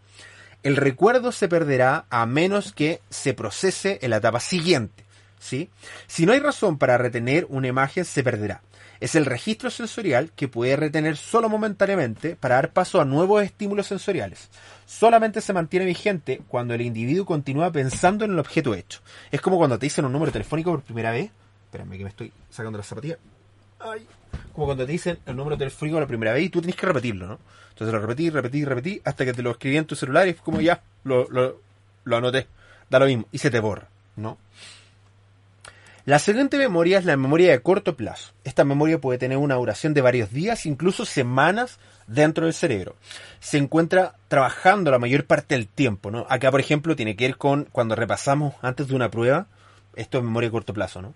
El 0.63 0.77
recuerdo 0.77 1.33
se 1.33 1.49
perderá 1.49 2.07
a 2.09 2.25
menos 2.25 2.73
que 2.73 3.01
se 3.11 3.35
procese 3.35 3.99
en 4.01 4.11
la 4.11 4.17
etapa 4.17 4.41
siguiente. 4.41 5.05
¿sí? 5.39 5.69
Si 6.07 6.25
no 6.25 6.33
hay 6.33 6.41
razón 6.41 6.79
para 6.79 6.97
retener 6.97 7.47
una 7.51 7.69
imagen, 7.69 8.05
se 8.07 8.23
perderá 8.23 8.63
es 9.01 9.15
el 9.15 9.27
registro 9.27 9.71
sensorial 9.71 10.31
que 10.35 10.49
puede 10.49 10.77
retener 10.77 11.17
solo 11.17 11.49
momentáneamente 11.49 12.37
para 12.37 12.57
dar 12.57 12.73
paso 12.73 13.01
a 13.01 13.05
nuevos 13.05 13.43
estímulos 13.43 13.87
sensoriales. 13.87 14.49
Solamente 14.87 15.41
se 15.41 15.53
mantiene 15.53 15.87
vigente 15.87 16.43
cuando 16.49 16.75
el 16.75 16.81
individuo 16.81 17.27
continúa 17.27 17.73
pensando 17.73 18.25
en 18.25 18.33
el 18.33 18.39
objeto 18.39 18.75
hecho. 18.75 19.01
Es 19.31 19.41
como 19.41 19.59
cuando 19.59 19.79
te 19.79 19.87
dicen 19.87 20.05
un 20.05 20.13
número 20.13 20.33
telefónico 20.33 20.71
por 20.71 20.83
primera 20.83 21.11
vez. 21.11 21.31
Espérame 21.67 21.99
que 21.99 22.05
me 22.05 22.11
estoy 22.11 22.33
sacando 22.51 22.79
la 22.79 22.85
zapatilla. 22.85 23.19
Ay. 23.81 24.07
Como 24.53 24.67
cuando 24.67 24.87
te 24.87 24.93
dicen 24.93 25.19
el 25.27 25.37
número 25.37 25.59
telefónico 25.59 26.01
la 26.01 26.07
primera 26.07 26.33
vez 26.33 26.45
y 26.45 26.49
tú 26.49 26.61
tienes 26.61 26.77
que 26.77 26.87
repetirlo, 26.87 27.27
¿no? 27.27 27.39
Entonces 27.71 27.93
lo 27.93 28.01
repetí, 28.01 28.31
repetí, 28.31 28.65
repetí 28.65 29.03
hasta 29.05 29.25
que 29.25 29.33
te 29.33 29.43
lo 29.43 29.51
escribí 29.51 29.77
en 29.77 29.85
tu 29.85 29.97
celular 29.97 30.29
y 30.29 30.31
es 30.31 30.37
como 30.37 30.61
ya, 30.61 30.83
lo, 31.03 31.29
lo, 31.29 31.61
lo 32.05 32.17
anoté. 32.17 32.47
Da 32.89 32.99
lo 32.99 33.07
mismo. 33.07 33.27
Y 33.33 33.39
se 33.39 33.51
te 33.51 33.59
borra, 33.59 33.89
¿no? 34.17 34.39
La 36.07 36.19
siguiente 36.19 36.59
memoria 36.59 36.99
es 36.99 37.07
la 37.07 37.17
memoria 37.17 37.51
de 37.51 37.63
corto 37.63 37.97
plazo. 37.97 38.35
Esta 38.45 38.63
memoria 38.63 39.01
puede 39.01 39.19
tener 39.19 39.39
una 39.39 39.55
duración 39.55 39.95
de 39.95 40.03
varios 40.03 40.31
días, 40.31 40.67
incluso 40.67 41.07
semanas 41.07 41.79
dentro 42.07 42.45
del 42.45 42.53
cerebro. 42.53 42.95
Se 43.41 43.57
encuentra 43.57 44.15
trabajando 44.29 44.91
la 44.91 44.99
mayor 44.99 45.25
parte 45.25 45.55
del 45.55 45.67
tiempo, 45.67 46.11
¿no? 46.11 46.27
Acá, 46.29 46.51
por 46.51 46.61
ejemplo, 46.61 46.95
tiene 46.95 47.17
que 47.17 47.27
ver 47.27 47.39
con 47.39 47.65
cuando 47.73 47.95
repasamos 47.95 48.55
antes 48.61 48.89
de 48.89 48.95
una 48.95 49.11
prueba. 49.11 49.47
Esto 49.97 50.19
es 50.19 50.25
memoria 50.25 50.49
de 50.49 50.53
corto 50.53 50.75
plazo, 50.75 51.01
¿no? 51.01 51.15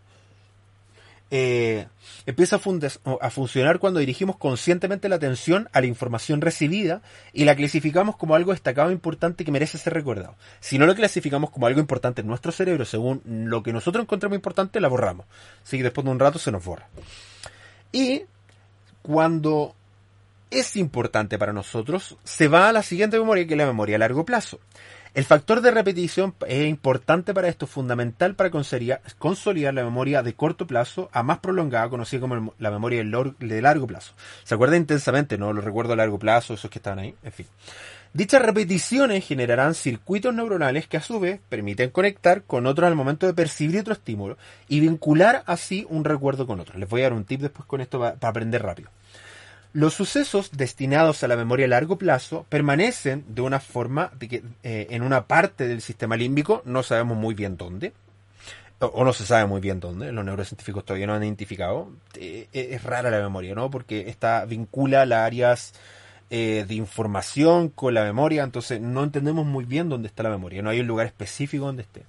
Eh, 1.30 1.86
empieza 2.24 2.56
a, 2.56 3.30
funcionar 3.30 3.78
cuando 3.78 4.00
dirigimos 4.00 4.36
conscientemente 4.36 5.08
la 5.08 5.16
atención 5.16 5.68
a 5.72 5.80
la 5.80 5.86
información 5.86 6.40
recibida 6.40 7.02
y 7.34 7.44
la 7.44 7.54
clasificamos 7.54 8.16
como 8.16 8.34
algo 8.34 8.52
destacado 8.52 8.90
e 8.90 8.94
importante 8.94 9.44
que 9.44 9.52
merece 9.52 9.78
ser 9.78 9.94
recordado. 9.94 10.36
Si 10.60 10.78
no 10.78 10.86
lo 10.86 10.94
clasificamos 10.94 11.50
como 11.50 11.66
algo 11.66 11.80
importante 11.80 12.22
en 12.22 12.26
nuestro 12.26 12.52
cerebro, 12.52 12.84
según 12.84 13.20
lo 13.24 13.62
que 13.62 13.72
nosotros 13.72 14.02
encontramos 14.02 14.36
importante, 14.36 14.80
la 14.80 14.88
borramos. 14.88 15.26
Así 15.62 15.76
que 15.76 15.82
después 15.82 16.04
de 16.04 16.10
un 16.10 16.18
rato 16.18 16.38
se 16.38 16.50
nos 16.50 16.64
borra. 16.64 16.88
Y 17.92 18.22
cuando 19.02 19.74
es 20.50 20.76
importante 20.76 21.38
para 21.38 21.52
nosotros, 21.52 22.16
se 22.24 22.48
va 22.48 22.68
a 22.68 22.72
la 22.72 22.82
siguiente 22.82 23.18
memoria, 23.18 23.46
que 23.46 23.54
es 23.54 23.58
la 23.58 23.66
memoria 23.66 23.96
a 23.96 23.98
largo 23.98 24.24
plazo. 24.24 24.60
El 25.14 25.24
factor 25.24 25.60
de 25.62 25.70
repetición 25.70 26.34
es 26.46 26.68
importante 26.68 27.34
para 27.34 27.48
esto, 27.48 27.66
fundamental 27.66 28.34
para 28.34 28.50
consolidar 28.50 29.74
la 29.74 29.84
memoria 29.84 30.22
de 30.22 30.34
corto 30.34 30.66
plazo 30.66 31.08
a 31.12 31.22
más 31.22 31.38
prolongada, 31.38 31.88
conocida 31.88 32.20
como 32.20 32.54
la 32.58 32.70
memoria 32.70 33.02
de 33.02 33.62
largo 33.62 33.86
plazo. 33.86 34.14
¿Se 34.44 34.54
acuerda 34.54 34.76
intensamente? 34.76 35.38
No 35.38 35.52
lo 35.52 35.60
recuerdo 35.60 35.94
a 35.94 35.96
largo 35.96 36.18
plazo, 36.18 36.54
esos 36.54 36.70
que 36.70 36.78
estaban 36.78 36.98
ahí, 36.98 37.14
en 37.22 37.32
fin. 37.32 37.46
Dichas 38.12 38.40
repeticiones 38.42 39.26
generarán 39.26 39.74
circuitos 39.74 40.34
neuronales 40.34 40.86
que 40.86 40.96
a 40.96 41.02
su 41.02 41.20
vez 41.20 41.40
permiten 41.48 41.90
conectar 41.90 42.42
con 42.42 42.66
otros 42.66 42.86
al 42.86 42.94
momento 42.94 43.26
de 43.26 43.34
percibir 43.34 43.80
otro 43.80 43.92
estímulo 43.92 44.38
y 44.66 44.80
vincular 44.80 45.42
así 45.46 45.86
un 45.90 46.04
recuerdo 46.04 46.46
con 46.46 46.60
otro. 46.60 46.78
Les 46.78 46.88
voy 46.88 47.02
a 47.02 47.04
dar 47.04 47.12
un 47.12 47.24
tip 47.24 47.40
después 47.40 47.66
con 47.66 47.80
esto 47.80 47.98
para 47.98 48.16
aprender 48.20 48.62
rápido. 48.62 48.90
Los 49.74 49.94
sucesos 49.94 50.50
destinados 50.52 51.22
a 51.22 51.28
la 51.28 51.36
memoria 51.36 51.66
a 51.66 51.68
largo 51.68 51.98
plazo 51.98 52.46
permanecen 52.48 53.24
de 53.28 53.42
una 53.42 53.60
forma 53.60 54.10
de 54.18 54.28
que, 54.28 54.42
eh, 54.62 54.86
en 54.90 55.02
una 55.02 55.26
parte 55.26 55.68
del 55.68 55.82
sistema 55.82 56.16
límbico, 56.16 56.62
no 56.64 56.82
sabemos 56.82 57.18
muy 57.18 57.34
bien 57.34 57.58
dónde, 57.58 57.92
o, 58.78 59.04
no 59.04 59.12
se 59.12 59.26
sabe 59.26 59.46
muy 59.46 59.60
bien 59.60 59.78
dónde, 59.78 60.10
los 60.10 60.24
neurocientíficos 60.24 60.84
todavía 60.84 61.06
no 61.06 61.14
han 61.14 61.22
identificado. 61.22 61.90
Eh, 62.14 62.48
eh, 62.52 62.68
es 62.72 62.82
rara 62.82 63.10
la 63.10 63.20
memoria, 63.20 63.54
¿no? 63.54 63.70
Porque 63.70 64.08
esta 64.08 64.44
vincula 64.46 65.04
las 65.04 65.26
áreas 65.26 65.74
de 66.30 66.66
información 66.74 67.70
con 67.70 67.94
la 67.94 68.04
memoria, 68.04 68.42
entonces 68.42 68.82
no 68.82 69.02
entendemos 69.02 69.46
muy 69.46 69.64
bien 69.64 69.88
dónde 69.88 70.08
está 70.08 70.22
la 70.22 70.28
memoria, 70.28 70.60
no 70.60 70.68
hay 70.68 70.80
un 70.80 70.86
lugar 70.86 71.06
específico 71.06 71.64
donde 71.64 71.82
esté. 71.82 72.02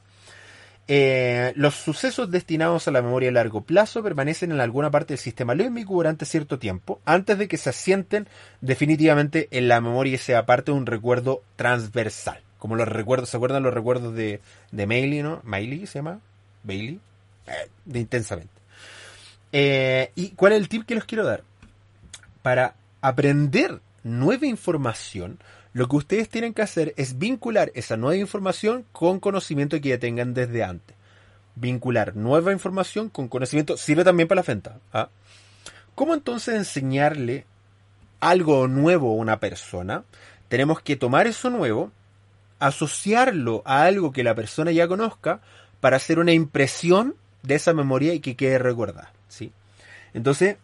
Eh, 0.91 1.53
los 1.55 1.75
sucesos 1.75 2.31
destinados 2.31 2.87
a 2.87 2.91
la 2.91 3.03
memoria 3.03 3.29
a 3.29 3.31
largo 3.31 3.61
plazo 3.61 4.01
permanecen 4.01 4.51
en 4.51 4.59
alguna 4.59 4.89
parte 4.89 5.13
del 5.13 5.19
sistema 5.19 5.53
límbico 5.53 5.93
durante 5.93 6.25
cierto 6.25 6.57
tiempo, 6.57 6.99
antes 7.05 7.37
de 7.37 7.47
que 7.47 7.57
se 7.57 7.69
asienten 7.69 8.27
definitivamente 8.59 9.49
en 9.51 9.67
la 9.67 9.81
memoria 9.81 10.15
y 10.15 10.17
sea 10.17 10.47
parte 10.47 10.71
de 10.71 10.79
un 10.79 10.87
recuerdo 10.87 11.43
transversal. 11.57 12.41
Como 12.57 12.75
los 12.75 12.87
recuerdos, 12.87 13.29
¿se 13.29 13.37
acuerdan 13.37 13.61
los 13.61 13.71
recuerdos 13.71 14.15
de, 14.15 14.41
de 14.71 14.85
Bailey, 14.87 15.21
no? 15.21 15.41
¿Miley 15.43 15.85
se 15.85 15.99
llama? 15.99 16.21
¿Bailey? 16.63 16.99
Eh, 17.45 17.69
de 17.85 17.99
intensamente. 17.99 18.53
Eh, 19.51 20.11
¿Y 20.15 20.29
cuál 20.29 20.53
es 20.53 20.57
el 20.57 20.69
tip 20.69 20.87
que 20.87 20.95
les 20.95 21.05
quiero 21.05 21.23
dar? 21.23 21.43
Para 22.41 22.73
aprender 23.01 23.79
nueva 24.01 24.47
información, 24.47 25.37
lo 25.73 25.87
que 25.87 25.95
ustedes 25.97 26.29
tienen 26.29 26.53
que 26.53 26.61
hacer 26.61 26.93
es 26.97 27.17
vincular 27.17 27.71
esa 27.75 27.95
nueva 27.95 28.17
información 28.17 28.85
con 28.91 29.19
conocimiento 29.19 29.79
que 29.79 29.89
ya 29.89 29.99
tengan 29.99 30.33
desde 30.33 30.63
antes. 30.63 30.95
Vincular 31.55 32.15
nueva 32.15 32.51
información 32.51 33.09
con 33.09 33.27
conocimiento 33.27 33.77
sirve 33.77 34.03
también 34.03 34.27
para 34.27 34.41
la 34.41 34.47
venta. 34.47 34.79
¿ah? 34.93 35.09
¿Cómo 35.95 36.13
entonces 36.13 36.55
enseñarle 36.55 37.45
algo 38.19 38.67
nuevo 38.67 39.11
a 39.11 39.15
una 39.15 39.39
persona? 39.39 40.03
Tenemos 40.47 40.81
que 40.81 40.95
tomar 40.95 41.27
eso 41.27 41.49
nuevo, 41.49 41.91
asociarlo 42.59 43.61
a 43.65 43.83
algo 43.83 44.11
que 44.11 44.23
la 44.23 44.35
persona 44.35 44.71
ya 44.71 44.87
conozca 44.87 45.41
para 45.79 45.97
hacer 45.97 46.19
una 46.19 46.33
impresión 46.33 47.15
de 47.43 47.55
esa 47.55 47.73
memoria 47.73 48.13
y 48.13 48.19
que 48.19 48.35
quede 48.35 48.57
recordada. 48.57 49.13
¿sí? 49.27 49.51
Entonces, 50.13 50.57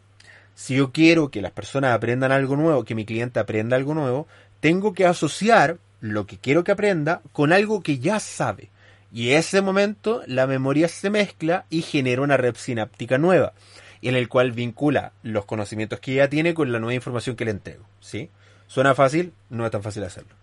si 0.55 0.75
yo 0.75 0.91
quiero 0.91 1.29
que 1.29 1.41
las 1.41 1.51
personas 1.51 1.93
aprendan 1.93 2.31
algo 2.31 2.55
nuevo, 2.55 2.85
que 2.85 2.95
mi 2.95 3.05
cliente 3.05 3.39
aprenda 3.39 3.75
algo 3.75 3.93
nuevo, 3.93 4.27
tengo 4.59 4.93
que 4.93 5.05
asociar 5.05 5.77
lo 6.01 6.27
que 6.27 6.37
quiero 6.37 6.63
que 6.63 6.71
aprenda 6.71 7.21
con 7.31 7.53
algo 7.53 7.81
que 7.81 7.99
ya 7.99 8.19
sabe. 8.19 8.69
Y 9.11 9.31
en 9.31 9.37
ese 9.37 9.61
momento 9.61 10.23
la 10.27 10.47
memoria 10.47 10.87
se 10.87 11.09
mezcla 11.09 11.65
y 11.69 11.81
genera 11.81 12.21
una 12.21 12.37
red 12.37 12.55
sináptica 12.55 13.17
nueva, 13.17 13.53
en 14.01 14.15
el 14.15 14.27
cual 14.27 14.51
vincula 14.51 15.13
los 15.23 15.45
conocimientos 15.45 15.99
que 15.99 16.15
ya 16.15 16.29
tiene 16.29 16.53
con 16.53 16.71
la 16.71 16.79
nueva 16.79 16.95
información 16.95 17.35
que 17.35 17.45
le 17.45 17.51
entrego. 17.51 17.85
¿sí? 17.99 18.29
¿Suena 18.67 18.93
fácil? 18.93 19.33
No 19.49 19.65
es 19.65 19.71
tan 19.71 19.83
fácil 19.83 20.03
hacerlo. 20.03 20.35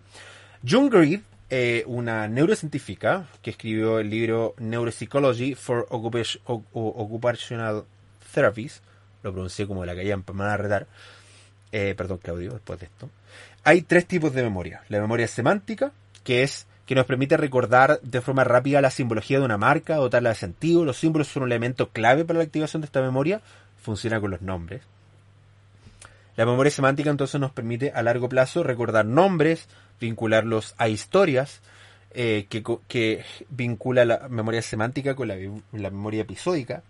June 0.69 0.89
Greed, 0.89 1.21
eh, 1.51 1.85
una 1.87 2.29
neurocientífica 2.29 3.27
que 3.43 3.51
escribió 3.51 3.99
el 3.99 4.09
libro 4.09 4.55
Neuropsychology 4.59 5.55
for 5.55 5.87
Occupational 5.91 7.85
Therapies, 8.33 8.81
lo 9.23 9.33
pronuncié 9.33 9.67
como 9.67 9.85
la 9.85 9.95
que 9.95 10.05
me 10.17 10.23
van 10.25 10.51
a 10.51 10.57
retar, 10.57 10.87
eh, 11.73 11.95
perdón 11.97 12.19
Claudio, 12.19 12.53
después 12.53 12.81
de 12.81 12.87
esto, 12.87 13.11
hay 13.65 13.83
tres 13.83 14.07
tipos 14.07 14.33
de 14.35 14.43
memoria. 14.43 14.83
La 14.89 15.01
memoria 15.01 15.29
semántica, 15.29 15.93
que 16.25 16.43
es 16.43 16.67
que 16.87 16.95
nos 16.95 17.07
permite 17.07 17.37
recordar 17.37 18.01
de 18.03 18.21
forma 18.21 18.45
rápida 18.45 18.81
la 18.81 18.91
simbología 18.91 19.39
de 19.39 19.45
una 19.45 19.59
marca, 19.59 19.97
dotarla 19.97 20.31
de 20.31 20.35
sentido. 20.35 20.85
Los 20.85 20.99
símbolos 20.99 21.29
son 21.29 21.45
un 21.45 21.51
elemento 21.51 21.91
clave 21.91 22.25
para 22.25 22.39
la 22.39 22.45
activación 22.45 22.83
de 22.83 22.87
esta 22.87 23.01
memoria. 23.01 23.41
Funciona 23.81 24.21
con 24.21 24.31
los 24.31 24.43
nombres. 24.43 24.83
La 26.37 26.47
memoria 26.47 26.71
semántica 26.71 27.11
entonces 27.11 27.41
nos 27.41 27.53
permite 27.53 27.93
a 27.93 28.03
largo 28.03 28.29
plazo 28.29 28.63
recordar 28.63 29.05
nombres, 29.05 29.69
vincularlos 30.01 30.75
a 30.79 30.89
historias, 30.89 31.61
eh, 32.15 32.47
que, 32.49 33.25
vincula 33.51 34.05
la 34.05 34.29
memoria 34.29 34.63
semántica 34.63 35.15
con 35.15 35.29
la 35.29 35.91
memoria 35.91 36.23
episódica 36.23 36.83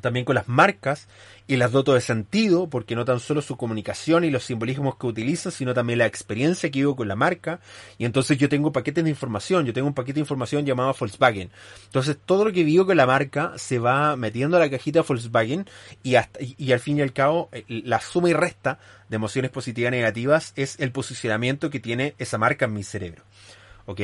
también 0.00 0.24
con 0.24 0.34
las 0.34 0.48
marcas 0.48 1.08
y 1.46 1.56
las 1.56 1.72
doto 1.72 1.94
de 1.94 2.00
sentido, 2.00 2.68
porque 2.68 2.94
no 2.94 3.04
tan 3.04 3.18
solo 3.18 3.42
su 3.42 3.56
comunicación 3.56 4.24
y 4.24 4.30
los 4.30 4.44
simbolismos 4.44 4.96
que 4.96 5.06
utiliza, 5.06 5.50
sino 5.50 5.74
también 5.74 5.98
la 5.98 6.06
experiencia 6.06 6.70
que 6.70 6.78
vivo 6.78 6.94
con 6.94 7.08
la 7.08 7.16
marca. 7.16 7.60
Y 7.98 8.04
entonces 8.04 8.38
yo 8.38 8.48
tengo 8.48 8.72
paquetes 8.72 9.02
de 9.04 9.10
información, 9.10 9.66
yo 9.66 9.72
tengo 9.72 9.88
un 9.88 9.94
paquete 9.94 10.14
de 10.14 10.20
información 10.20 10.64
llamado 10.64 10.94
Volkswagen. 10.98 11.50
Entonces 11.84 12.16
todo 12.24 12.44
lo 12.44 12.52
que 12.52 12.64
vivo 12.64 12.86
con 12.86 12.96
la 12.96 13.06
marca 13.06 13.52
se 13.56 13.78
va 13.78 14.16
metiendo 14.16 14.56
a 14.56 14.60
la 14.60 14.70
cajita 14.70 15.02
Volkswagen 15.02 15.66
y, 16.02 16.14
hasta, 16.14 16.38
y, 16.40 16.72
al 16.72 16.80
fin 16.80 16.98
y 16.98 17.02
al 17.02 17.12
cabo 17.12 17.48
eh, 17.52 17.64
la 17.68 18.00
suma 18.00 18.30
y 18.30 18.32
resta 18.32 18.78
de 19.08 19.16
emociones 19.16 19.50
positivas 19.50 19.92
y 19.92 19.96
negativas 19.96 20.52
es 20.56 20.78
el 20.78 20.92
posicionamiento 20.92 21.68
que 21.68 21.80
tiene 21.80 22.14
esa 22.18 22.38
marca 22.38 22.66
en 22.66 22.74
mi 22.74 22.84
cerebro. 22.84 23.24
¿Ok? 23.86 24.00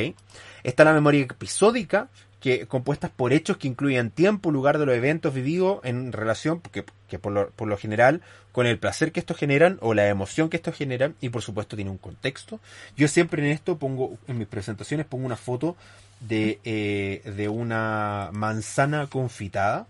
Está 0.64 0.82
la 0.82 0.92
memoria 0.92 1.22
episódica, 1.22 2.08
que 2.40 2.66
compuestas 2.66 3.10
por 3.10 3.32
hechos 3.32 3.56
que 3.56 3.68
incluyen 3.68 4.10
tiempo, 4.10 4.50
lugar 4.50 4.78
de 4.78 4.86
los 4.86 4.94
eventos 4.94 5.34
vividos 5.34 5.80
en 5.84 6.12
relación, 6.12 6.60
que, 6.60 6.84
que 7.08 7.18
por, 7.18 7.32
lo, 7.32 7.50
por, 7.50 7.68
lo, 7.68 7.76
general, 7.76 8.20
con 8.52 8.66
el 8.66 8.78
placer 8.78 9.12
que 9.12 9.20
estos 9.20 9.36
generan 9.36 9.78
o 9.80 9.94
la 9.94 10.08
emoción 10.08 10.48
que 10.48 10.56
estos 10.56 10.76
generan, 10.76 11.14
y 11.20 11.30
por 11.30 11.42
supuesto 11.42 11.76
tiene 11.76 11.90
un 11.90 11.98
contexto. 11.98 12.60
Yo 12.96 13.08
siempre 13.08 13.44
en 13.44 13.50
esto 13.52 13.78
pongo, 13.78 14.18
en 14.28 14.38
mis 14.38 14.46
presentaciones 14.46 15.06
pongo 15.06 15.26
una 15.26 15.36
foto 15.36 15.76
de, 16.20 16.60
eh, 16.64 17.22
de 17.36 17.48
una 17.48 18.30
manzana 18.32 19.06
confitada, 19.06 19.86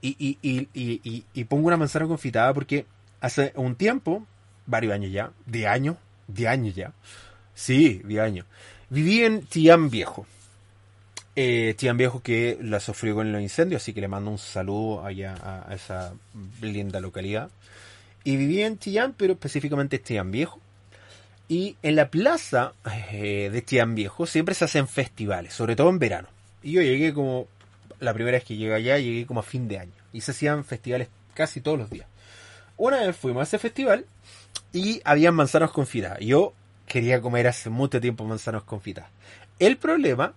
y, 0.00 0.16
y, 0.20 0.68
y, 0.72 1.24
y, 1.34 1.44
pongo 1.44 1.66
una 1.66 1.76
manzana 1.76 2.06
confitada 2.06 2.54
porque 2.54 2.86
hace 3.20 3.52
un 3.56 3.74
tiempo, 3.74 4.24
varios 4.64 4.92
años 4.92 5.10
ya, 5.10 5.32
de 5.44 5.66
años, 5.66 5.96
de 6.28 6.46
años 6.46 6.76
ya, 6.76 6.92
sí, 7.52 8.00
de 8.04 8.20
años, 8.20 8.46
viví 8.90 9.24
en 9.24 9.42
Tián 9.42 9.90
Viejo 9.90 10.24
eh, 11.40 11.92
Viejo 11.94 12.20
que 12.20 12.58
la 12.60 12.80
sufrió 12.80 13.14
con 13.14 13.30
los 13.30 13.40
incendios, 13.40 13.82
así 13.82 13.92
que 13.92 14.00
le 14.00 14.08
mando 14.08 14.30
un 14.30 14.38
saludo 14.38 15.04
allá 15.04 15.36
a, 15.68 15.72
esa 15.72 16.12
linda 16.60 17.00
localidad. 17.00 17.50
Y 18.24 18.36
vivía 18.36 18.66
en 18.66 18.78
Chillán, 18.78 19.14
pero 19.16 19.34
específicamente 19.34 20.02
Chillán 20.02 20.32
Viejo. 20.32 20.60
Y 21.48 21.76
en 21.82 21.94
la 21.94 22.10
plaza 22.10 22.72
eh, 23.12 23.50
de 23.52 23.64
Chillán 23.64 23.94
Viejo 23.94 24.26
siempre 24.26 24.54
se 24.56 24.64
hacen 24.64 24.88
festivales, 24.88 25.54
sobre 25.54 25.76
todo 25.76 25.90
en 25.90 26.00
verano. 26.00 26.28
Y 26.60 26.72
yo 26.72 26.82
llegué 26.82 27.14
como, 27.14 27.46
la 28.00 28.12
primera 28.12 28.36
vez 28.36 28.44
que 28.44 28.56
llegué 28.56 28.74
allá, 28.74 28.98
llegué 28.98 29.24
como 29.24 29.40
a 29.40 29.44
fin 29.44 29.68
de 29.68 29.78
año. 29.78 29.92
Y 30.12 30.22
se 30.22 30.32
hacían 30.32 30.64
festivales 30.64 31.08
casi 31.34 31.60
todos 31.60 31.78
los 31.78 31.88
días. 31.88 32.08
Una 32.76 32.98
vez 32.98 33.16
fuimos 33.16 33.42
a 33.42 33.44
ese 33.44 33.58
festival 33.60 34.06
y 34.72 35.00
había 35.04 35.30
manzanas 35.30 35.70
confitadas. 35.70 36.18
Yo 36.18 36.52
quería 36.86 37.20
comer 37.20 37.46
hace 37.46 37.70
mucho 37.70 38.00
tiempo 38.00 38.24
manzanas 38.24 38.64
confitadas. 38.64 39.10
El 39.60 39.76
problema 39.76 40.34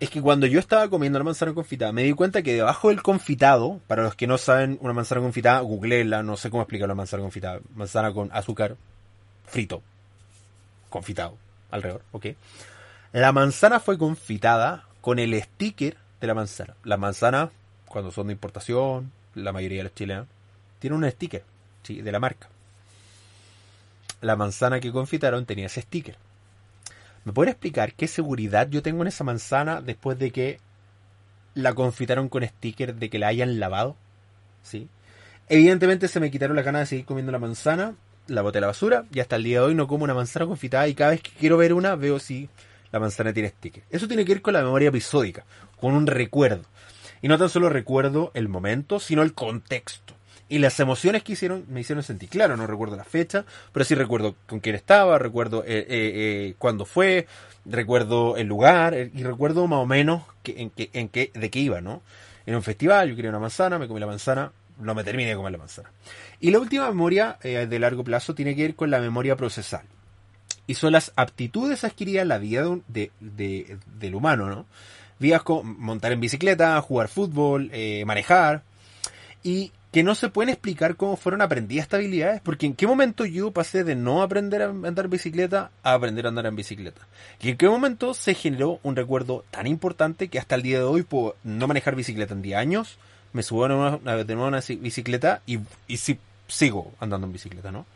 es 0.00 0.10
que 0.10 0.22
cuando 0.22 0.46
yo 0.46 0.60
estaba 0.60 0.88
comiendo 0.88 1.18
la 1.18 1.24
manzana 1.24 1.54
confitada, 1.54 1.92
me 1.92 2.04
di 2.04 2.12
cuenta 2.12 2.42
que 2.42 2.54
debajo 2.54 2.88
del 2.88 3.02
confitado, 3.02 3.80
para 3.88 4.04
los 4.04 4.14
que 4.14 4.28
no 4.28 4.38
saben 4.38 4.78
una 4.80 4.92
manzana 4.92 5.20
confitada, 5.20 5.60
googleela, 5.60 6.22
no 6.22 6.36
sé 6.36 6.50
cómo 6.50 6.62
explicar 6.62 6.88
la 6.88 6.94
manzana 6.94 7.22
confitada. 7.22 7.60
Manzana 7.74 8.12
con 8.12 8.30
azúcar 8.32 8.76
frito, 9.44 9.82
confitado, 10.88 11.36
alrededor, 11.70 12.02
ok. 12.12 12.26
La 13.12 13.32
manzana 13.32 13.80
fue 13.80 13.98
confitada 13.98 14.84
con 15.00 15.18
el 15.18 15.40
sticker 15.42 15.96
de 16.20 16.26
la 16.26 16.34
manzana. 16.34 16.74
La 16.84 16.96
manzana, 16.96 17.50
cuando 17.86 18.12
son 18.12 18.28
de 18.28 18.34
importación, 18.34 19.10
la 19.34 19.52
mayoría 19.52 19.78
de 19.78 19.84
los 19.84 19.94
chilenos, 19.94 20.26
tiene 20.78 20.94
un 20.94 21.10
sticker, 21.10 21.42
¿sí? 21.82 22.02
De 22.02 22.12
la 22.12 22.20
marca. 22.20 22.48
La 24.20 24.36
manzana 24.36 24.78
que 24.78 24.92
confitaron 24.92 25.44
tenía 25.44 25.66
ese 25.66 25.82
sticker. 25.82 26.16
¿Me 27.28 27.34
puede 27.34 27.50
explicar 27.50 27.92
qué 27.92 28.08
seguridad 28.08 28.70
yo 28.70 28.80
tengo 28.80 29.02
en 29.02 29.08
esa 29.08 29.22
manzana 29.22 29.82
después 29.82 30.18
de 30.18 30.30
que 30.30 30.60
la 31.52 31.74
confitaron 31.74 32.30
con 32.30 32.42
sticker 32.42 32.94
de 32.94 33.10
que 33.10 33.18
la 33.18 33.28
hayan 33.28 33.60
lavado? 33.60 33.96
¿Sí? 34.62 34.88
Evidentemente 35.50 36.08
se 36.08 36.20
me 36.20 36.30
quitaron 36.30 36.56
la 36.56 36.62
ganas 36.62 36.80
de 36.80 36.86
seguir 36.86 37.04
comiendo 37.04 37.30
la 37.30 37.38
manzana, 37.38 37.96
la 38.28 38.40
boté 38.40 38.56
a 38.56 38.60
la 38.62 38.68
basura 38.68 39.04
y 39.12 39.20
hasta 39.20 39.36
el 39.36 39.42
día 39.42 39.60
de 39.60 39.66
hoy 39.66 39.74
no 39.74 39.86
como 39.88 40.04
una 40.04 40.14
manzana 40.14 40.46
confitada 40.46 40.88
y 40.88 40.94
cada 40.94 41.10
vez 41.10 41.20
que 41.20 41.32
quiero 41.38 41.58
ver 41.58 41.74
una 41.74 41.96
veo 41.96 42.18
si 42.18 42.48
la 42.92 42.98
manzana 42.98 43.34
tiene 43.34 43.50
sticker. 43.50 43.82
Eso 43.90 44.08
tiene 44.08 44.24
que 44.24 44.32
ver 44.32 44.40
con 44.40 44.54
la 44.54 44.62
memoria 44.62 44.88
episódica, 44.88 45.44
con 45.78 45.92
un 45.92 46.06
recuerdo. 46.06 46.64
Y 47.20 47.28
no 47.28 47.36
tan 47.36 47.50
solo 47.50 47.68
recuerdo 47.68 48.30
el 48.32 48.48
momento, 48.48 49.00
sino 49.00 49.20
el 49.20 49.34
contexto. 49.34 50.14
Y 50.50 50.58
las 50.58 50.80
emociones 50.80 51.22
que 51.22 51.32
hicieron 51.32 51.66
me 51.68 51.80
hicieron 51.80 52.02
sentir 52.02 52.30
claro, 52.30 52.56
no 52.56 52.66
recuerdo 52.66 52.96
la 52.96 53.04
fecha, 53.04 53.44
pero 53.70 53.84
sí 53.84 53.94
recuerdo 53.94 54.34
con 54.46 54.60
quién 54.60 54.74
estaba, 54.76 55.18
recuerdo 55.18 55.62
eh, 55.64 55.78
eh, 55.80 55.86
eh, 55.88 56.54
cuándo 56.56 56.86
fue, 56.86 57.26
recuerdo 57.66 58.36
el 58.38 58.46
lugar 58.46 58.94
y 58.94 59.22
recuerdo 59.22 59.66
más 59.66 59.80
o 59.80 59.86
menos 59.86 60.22
que, 60.42 60.62
en, 60.62 60.72
en 60.74 61.10
de 61.12 61.50
qué 61.50 61.58
iba, 61.58 61.82
¿no? 61.82 62.02
En 62.46 62.54
un 62.54 62.62
festival 62.62 63.10
yo 63.10 63.16
quería 63.16 63.28
una 63.28 63.40
manzana, 63.40 63.78
me 63.78 63.88
comí 63.88 64.00
la 64.00 64.06
manzana, 64.06 64.50
no 64.78 64.94
me 64.94 65.04
terminé 65.04 65.28
de 65.28 65.36
comer 65.36 65.52
la 65.52 65.58
manzana. 65.58 65.90
Y 66.40 66.50
la 66.50 66.60
última 66.60 66.86
memoria 66.88 67.36
de 67.42 67.78
largo 67.78 68.02
plazo 68.02 68.34
tiene 68.34 68.56
que 68.56 68.62
ver 68.62 68.74
con 68.74 68.90
la 68.90 69.00
memoria 69.00 69.36
procesal. 69.36 69.82
Y 70.66 70.74
son 70.74 70.92
las 70.92 71.12
aptitudes 71.16 71.84
adquiridas 71.84 72.22
en 72.22 72.28
la 72.28 72.38
vida 72.38 72.64
de, 72.86 73.10
de, 73.20 73.76
del 73.98 74.14
humano, 74.14 74.48
¿no? 74.48 74.66
Vías 75.18 75.42
como 75.42 75.74
montar 75.74 76.12
en 76.12 76.20
bicicleta, 76.20 76.80
jugar 76.80 77.08
fútbol, 77.08 77.70
manejar. 78.06 78.62
Y 79.42 79.72
que 79.92 80.02
no 80.02 80.14
se 80.14 80.28
pueden 80.28 80.50
explicar 80.50 80.96
cómo 80.96 81.16
fueron 81.16 81.40
aprendidas 81.40 81.84
estas 81.84 81.98
habilidades, 81.98 82.40
porque 82.42 82.66
en 82.66 82.74
qué 82.74 82.86
momento 82.86 83.24
yo 83.24 83.50
pasé 83.52 83.84
de 83.84 83.94
no 83.94 84.22
aprender 84.22 84.62
a 84.62 84.68
andar 84.68 85.08
bicicleta 85.08 85.70
a 85.82 85.94
aprender 85.94 86.26
a 86.26 86.28
andar 86.28 86.46
en 86.46 86.56
bicicleta. 86.56 87.00
Y 87.40 87.50
en 87.50 87.56
qué 87.56 87.68
momento 87.68 88.12
se 88.14 88.34
generó 88.34 88.80
un 88.82 88.96
recuerdo 88.96 89.44
tan 89.50 89.66
importante 89.66 90.28
que 90.28 90.38
hasta 90.38 90.56
el 90.56 90.62
día 90.62 90.78
de 90.78 90.84
hoy 90.84 91.02
puedo 91.02 91.36
no 91.42 91.66
manejar 91.66 91.94
bicicleta 91.94 92.34
en 92.34 92.42
10 92.42 92.58
años, 92.58 92.98
me 93.32 93.42
subo 93.42 93.64
a 93.64 93.98
una, 93.98 94.24
una 94.34 94.60
bicicleta 94.80 95.42
y, 95.46 95.60
y 95.86 95.96
si, 95.98 96.18
sigo 96.48 96.92
andando 97.00 97.26
en 97.26 97.32
bicicleta, 97.32 97.70
¿no? 97.70 97.86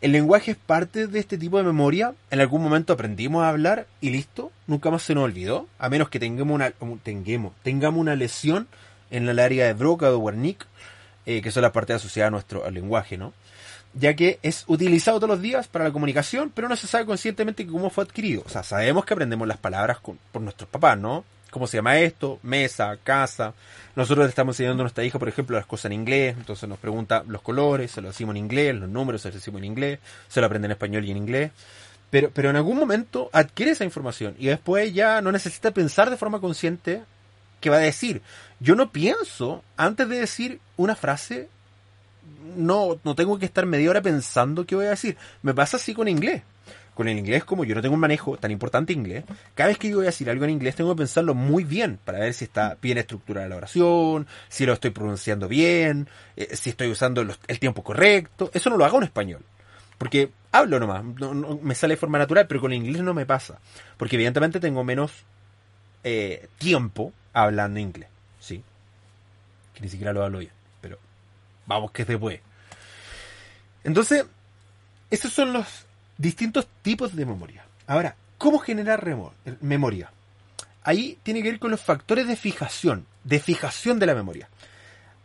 El 0.00 0.10
lenguaje 0.10 0.50
es 0.50 0.56
parte 0.56 1.06
de 1.06 1.20
este 1.20 1.38
tipo 1.38 1.58
de 1.58 1.62
memoria. 1.62 2.14
En 2.32 2.40
algún 2.40 2.60
momento 2.60 2.92
aprendimos 2.92 3.44
a 3.44 3.48
hablar 3.48 3.86
y 4.00 4.10
listo, 4.10 4.50
nunca 4.66 4.90
más 4.90 5.04
se 5.04 5.14
nos 5.14 5.22
olvidó, 5.22 5.68
a 5.78 5.88
menos 5.88 6.08
que 6.08 6.18
tengamos 6.18 6.54
una, 6.56 6.72
tengamos, 7.04 7.52
tengamos 7.62 8.00
una 8.00 8.16
lesión 8.16 8.66
en 9.12 9.28
el 9.28 9.38
área 9.38 9.66
de 9.66 9.74
Broca 9.74 10.08
o 10.08 10.10
de 10.10 10.16
Wernicke, 10.16 10.66
eh, 11.26 11.42
que 11.42 11.50
son 11.50 11.62
las 11.62 11.72
partes 11.72 11.96
asociadas 11.96 12.28
a 12.28 12.30
nuestro 12.30 12.70
lenguaje, 12.70 13.16
¿no? 13.16 13.32
Ya 13.94 14.14
que 14.14 14.38
es 14.42 14.64
utilizado 14.68 15.18
todos 15.18 15.30
los 15.30 15.42
días 15.42 15.68
para 15.68 15.84
la 15.84 15.92
comunicación, 15.92 16.50
pero 16.54 16.68
no 16.68 16.76
se 16.76 16.86
sabe 16.86 17.04
conscientemente 17.04 17.66
cómo 17.66 17.90
fue 17.90 18.04
adquirido. 18.04 18.42
O 18.46 18.48
sea, 18.48 18.62
sabemos 18.62 19.04
que 19.04 19.14
aprendemos 19.14 19.46
las 19.46 19.58
palabras 19.58 19.98
por 20.00 20.42
nuestros 20.42 20.68
papás, 20.70 20.98
¿no? 20.98 21.24
cómo 21.52 21.66
se 21.66 21.76
llama 21.76 21.98
esto, 21.98 22.40
mesa, 22.42 22.96
casa. 23.04 23.52
Nosotros 23.94 24.24
le 24.24 24.30
estamos 24.30 24.54
enseñando 24.54 24.80
a 24.80 24.84
nuestra 24.84 25.04
hija, 25.04 25.18
por 25.18 25.28
ejemplo, 25.28 25.54
las 25.54 25.66
cosas 25.66 25.86
en 25.86 25.92
inglés, 25.92 26.34
entonces 26.36 26.66
nos 26.66 26.78
pregunta 26.78 27.22
los 27.28 27.42
colores, 27.42 27.90
se 27.90 28.00
lo 28.00 28.08
decimos 28.08 28.34
en 28.34 28.38
inglés, 28.38 28.74
los 28.74 28.88
números 28.88 29.20
se 29.20 29.28
lo 29.28 29.34
decimos 29.34 29.58
en 29.58 29.66
inglés, 29.66 29.98
se 30.28 30.40
lo 30.40 30.46
aprende 30.46 30.66
en 30.66 30.72
español 30.72 31.04
y 31.04 31.10
en 31.10 31.18
inglés. 31.18 31.52
Pero, 32.10 32.30
pero 32.30 32.48
en 32.50 32.56
algún 32.56 32.78
momento 32.78 33.28
adquiere 33.32 33.72
esa 33.72 33.84
información 33.84 34.34
y 34.38 34.46
después 34.46 34.92
ya 34.94 35.20
no 35.20 35.30
necesita 35.30 35.70
pensar 35.72 36.08
de 36.08 36.16
forma 36.16 36.40
consciente 36.40 37.02
qué 37.62 37.70
va 37.70 37.76
a 37.76 37.80
decir. 37.80 38.20
Yo 38.60 38.74
no 38.74 38.92
pienso, 38.92 39.64
antes 39.78 40.06
de 40.08 40.18
decir 40.18 40.60
una 40.76 40.94
frase, 40.94 41.48
no, 42.56 43.00
no 43.04 43.14
tengo 43.14 43.38
que 43.38 43.46
estar 43.46 43.64
media 43.64 43.88
hora 43.88 44.02
pensando 44.02 44.66
qué 44.66 44.74
voy 44.74 44.86
a 44.86 44.90
decir. 44.90 45.16
Me 45.40 45.54
pasa 45.54 45.78
así 45.78 45.94
con 45.94 46.08
inglés 46.08 46.42
con 46.94 47.08
el 47.08 47.18
inglés, 47.18 47.44
como 47.44 47.64
yo 47.64 47.74
no 47.74 47.80
tengo 47.80 47.94
un 47.94 48.00
manejo 48.00 48.36
tan 48.36 48.50
importante 48.50 48.92
inglés, 48.92 49.24
cada 49.54 49.68
vez 49.68 49.78
que 49.78 49.88
yo 49.88 49.96
voy 49.96 50.06
a 50.06 50.10
decir 50.10 50.28
algo 50.28 50.44
en 50.44 50.50
inglés 50.50 50.76
tengo 50.76 50.94
que 50.94 50.98
pensarlo 50.98 51.34
muy 51.34 51.64
bien 51.64 51.98
para 52.04 52.18
ver 52.18 52.34
si 52.34 52.44
está 52.44 52.76
bien 52.82 52.98
estructurada 52.98 53.48
la 53.48 53.56
oración, 53.56 54.26
si 54.48 54.66
lo 54.66 54.74
estoy 54.74 54.90
pronunciando 54.90 55.48
bien, 55.48 56.08
eh, 56.36 56.54
si 56.54 56.70
estoy 56.70 56.88
usando 56.88 57.22
el 57.22 57.58
tiempo 57.58 57.82
correcto. 57.82 58.50
Eso 58.52 58.68
no 58.70 58.76
lo 58.76 58.84
hago 58.84 58.98
en 58.98 59.04
español. 59.04 59.42
Porque 59.96 60.30
hablo 60.50 60.80
nomás, 60.80 61.04
no, 61.04 61.58
me 61.62 61.74
sale 61.74 61.94
de 61.94 61.98
forma 61.98 62.18
natural, 62.18 62.46
pero 62.46 62.60
con 62.60 62.72
el 62.72 62.78
inglés 62.78 63.02
no 63.02 63.14
me 63.14 63.24
pasa. 63.24 63.58
Porque 63.96 64.16
evidentemente 64.16 64.60
tengo 64.60 64.84
menos 64.84 65.12
eh, 66.04 66.48
tiempo 66.58 67.12
hablando 67.32 67.80
inglés. 67.80 68.08
Sí. 68.40 68.62
Que 69.74 69.80
ni 69.80 69.88
siquiera 69.88 70.12
lo 70.12 70.24
hablo 70.24 70.38
bien. 70.38 70.52
Pero 70.80 70.98
vamos 71.66 71.90
que 71.90 72.02
es 72.02 72.08
después. 72.08 72.40
Entonces, 73.84 74.24
esos 75.10 75.32
son 75.32 75.52
los 75.52 75.86
distintos 76.16 76.66
tipos 76.82 77.14
de 77.14 77.26
memoria. 77.26 77.64
Ahora, 77.86 78.16
¿cómo 78.38 78.58
generar 78.58 79.04
memoria? 79.60 80.10
Ahí 80.84 81.18
tiene 81.22 81.42
que 81.42 81.50
ver 81.50 81.60
con 81.60 81.70
los 81.70 81.80
factores 81.80 82.26
de 82.26 82.36
fijación, 82.36 83.06
de 83.24 83.40
fijación 83.40 83.98
de 83.98 84.06
la 84.06 84.14
memoria. 84.14 84.48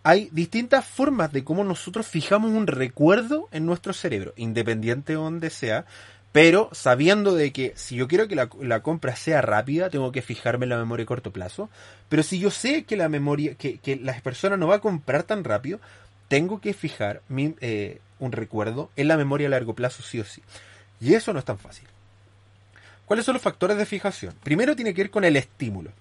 Hay 0.04 0.30
distintas 0.32 0.86
formas 0.86 1.32
de 1.34 1.44
cómo 1.44 1.64
nosotros 1.64 2.08
fijamos 2.08 2.52
un 2.52 2.68
recuerdo 2.68 3.50
en 3.52 3.66
nuestro 3.66 3.94
cerebro, 3.94 4.34
independiente 4.38 5.14
de 5.14 5.18
donde 5.18 5.50
sea, 5.50 5.86
pero 6.32 6.70
sabiendo 6.72 7.34
de 7.34 7.52
que 7.52 7.74
si 7.76 7.96
yo 7.96 8.08
quiero 8.08 8.28
que 8.28 8.36
la, 8.36 8.80
compra 8.82 9.16
sea 9.16 9.42
rápida, 9.42 9.90
tengo 9.90 10.12
que 10.12 10.22
fijarme 10.22 10.66
en 10.66 10.70
la 10.70 10.78
memoria 10.78 11.04
a 11.04 11.08
corto 11.08 11.32
plazo, 11.32 11.70
pero 12.10 12.24
si 12.24 12.40
yo 12.40 12.52
sé 12.52 12.84
que 12.84 12.98
la 12.98 13.10
memoria, 13.10 13.56
que, 13.56 14.00
la 14.04 14.20
persona 14.22 14.58
no 14.58 14.68
va 14.68 14.76
a 14.76 14.82
comprar 14.82 15.24
tan 15.24 15.44
rápido, 15.44 15.80
tengo 16.28 16.60
que 16.62 16.74
fijar 16.74 17.22
eh, 17.62 18.00
un 18.20 18.32
recuerdo 18.32 18.92
en 18.96 19.08
la 19.08 19.18
memoria 19.18 19.48
a 19.48 19.52
largo 19.52 19.74
plazo 19.74 20.04
sí 20.04 20.20
o 20.20 20.26
sí. 20.26 20.44
Y 21.00 21.14
eso 21.14 21.34
no 21.34 21.40
es 21.40 21.46
tan 21.46 21.58
fácil. 21.58 21.88
¿Cuáles 23.06 23.26
son 23.26 23.34
los 23.34 23.42
factores 23.42 23.78
de 23.78 23.86
fijación? 23.86 24.36
Primero 24.44 24.76
tiene 24.76 24.94
que 24.94 25.04
ver 25.04 25.12
con 25.12 25.24
el 25.24 25.38
estímulo. 25.38 25.92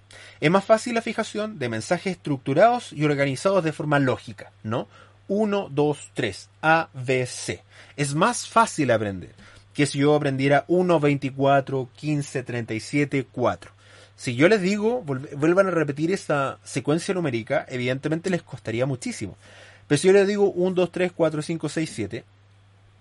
Es 0.41 0.51
más 0.51 0.65
fácil 0.65 0.93
la 0.93 1.01
fijación 1.01 1.57
de 1.57 1.69
mensajes 1.69 2.17
estructurados 2.17 2.91
y 2.91 3.05
organizados 3.05 3.63
de 3.63 3.71
forma 3.71 3.97
lógica, 3.97 4.51
¿no? 4.63 4.89
1, 5.29 5.69
2, 5.71 6.11
3, 6.13 6.49
A, 6.61 6.89
B, 6.93 7.25
C. 7.25 7.63
Es 7.95 8.13
más 8.13 8.47
fácil 8.47 8.91
aprender 8.91 9.33
que 9.77 9.85
si 9.85 9.99
yo 9.99 10.15
aprendiera 10.15 10.65
1, 10.69 10.99
24, 10.99 11.89
15, 11.95 12.41
37, 12.41 13.27
4. 13.31 13.71
Si 14.15 14.35
yo 14.35 14.49
les 14.49 14.59
digo, 14.59 15.03
vuelvan 15.03 15.67
a 15.67 15.69
repetir 15.69 16.11
esa 16.11 16.57
secuencia 16.63 17.13
numérica, 17.13 17.63
evidentemente 17.69 18.31
les 18.31 18.41
costaría 18.41 18.87
muchísimo. 18.87 19.37
Pero 19.85 19.99
si 19.99 20.07
yo 20.07 20.13
les 20.13 20.25
digo 20.25 20.49
1, 20.49 20.73
2, 20.73 20.91
3, 20.91 21.11
4, 21.11 21.41
5, 21.43 21.69
6, 21.69 21.91
7, 21.93 22.23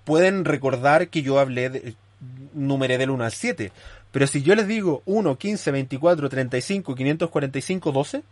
pueden 0.05 0.45
recordar 0.45 1.09
que 1.09 1.23
yo 1.23 1.39
hablé, 1.39 1.71
de, 1.71 1.95
numeré 2.53 2.99
del 2.99 3.09
1 3.09 3.25
al 3.25 3.33
7. 3.33 3.73
Pero 4.13 4.27
si 4.27 4.43
yo 4.43 4.55
les 4.55 4.69
digo 4.69 5.03
1, 5.07 5.39
15, 5.39 5.71
24, 5.71 6.29
35, 6.29 6.95
545, 6.95 7.93
12, 7.93 8.23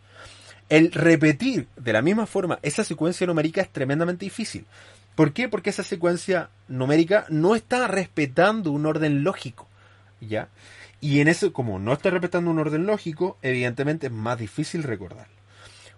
el 0.69 0.91
repetir 0.91 1.67
de 1.77 1.93
la 1.93 2.03
misma 2.03 2.27
forma 2.27 2.59
esa 2.61 2.83
secuencia 2.83 3.25
numérica 3.25 3.61
es 3.61 3.71
tremendamente 3.71 4.23
difícil. 4.23 4.65
¿Por 5.15 5.33
qué? 5.33 5.47
Porque 5.47 5.69
esa 5.69 5.83
secuencia 5.83 6.49
numérica 6.67 7.25
no 7.29 7.55
está 7.55 7.87
respetando 7.87 8.71
un 8.71 8.85
orden 8.85 9.23
lógico. 9.23 9.67
¿Ya? 10.21 10.49
Y 11.01 11.19
en 11.19 11.27
eso, 11.27 11.53
como 11.53 11.79
no 11.79 11.93
está 11.93 12.09
respetando 12.09 12.51
un 12.51 12.59
orden 12.59 12.85
lógico, 12.85 13.37
evidentemente 13.41 14.07
es 14.07 14.13
más 14.13 14.37
difícil 14.37 14.83
recordar. 14.83 15.27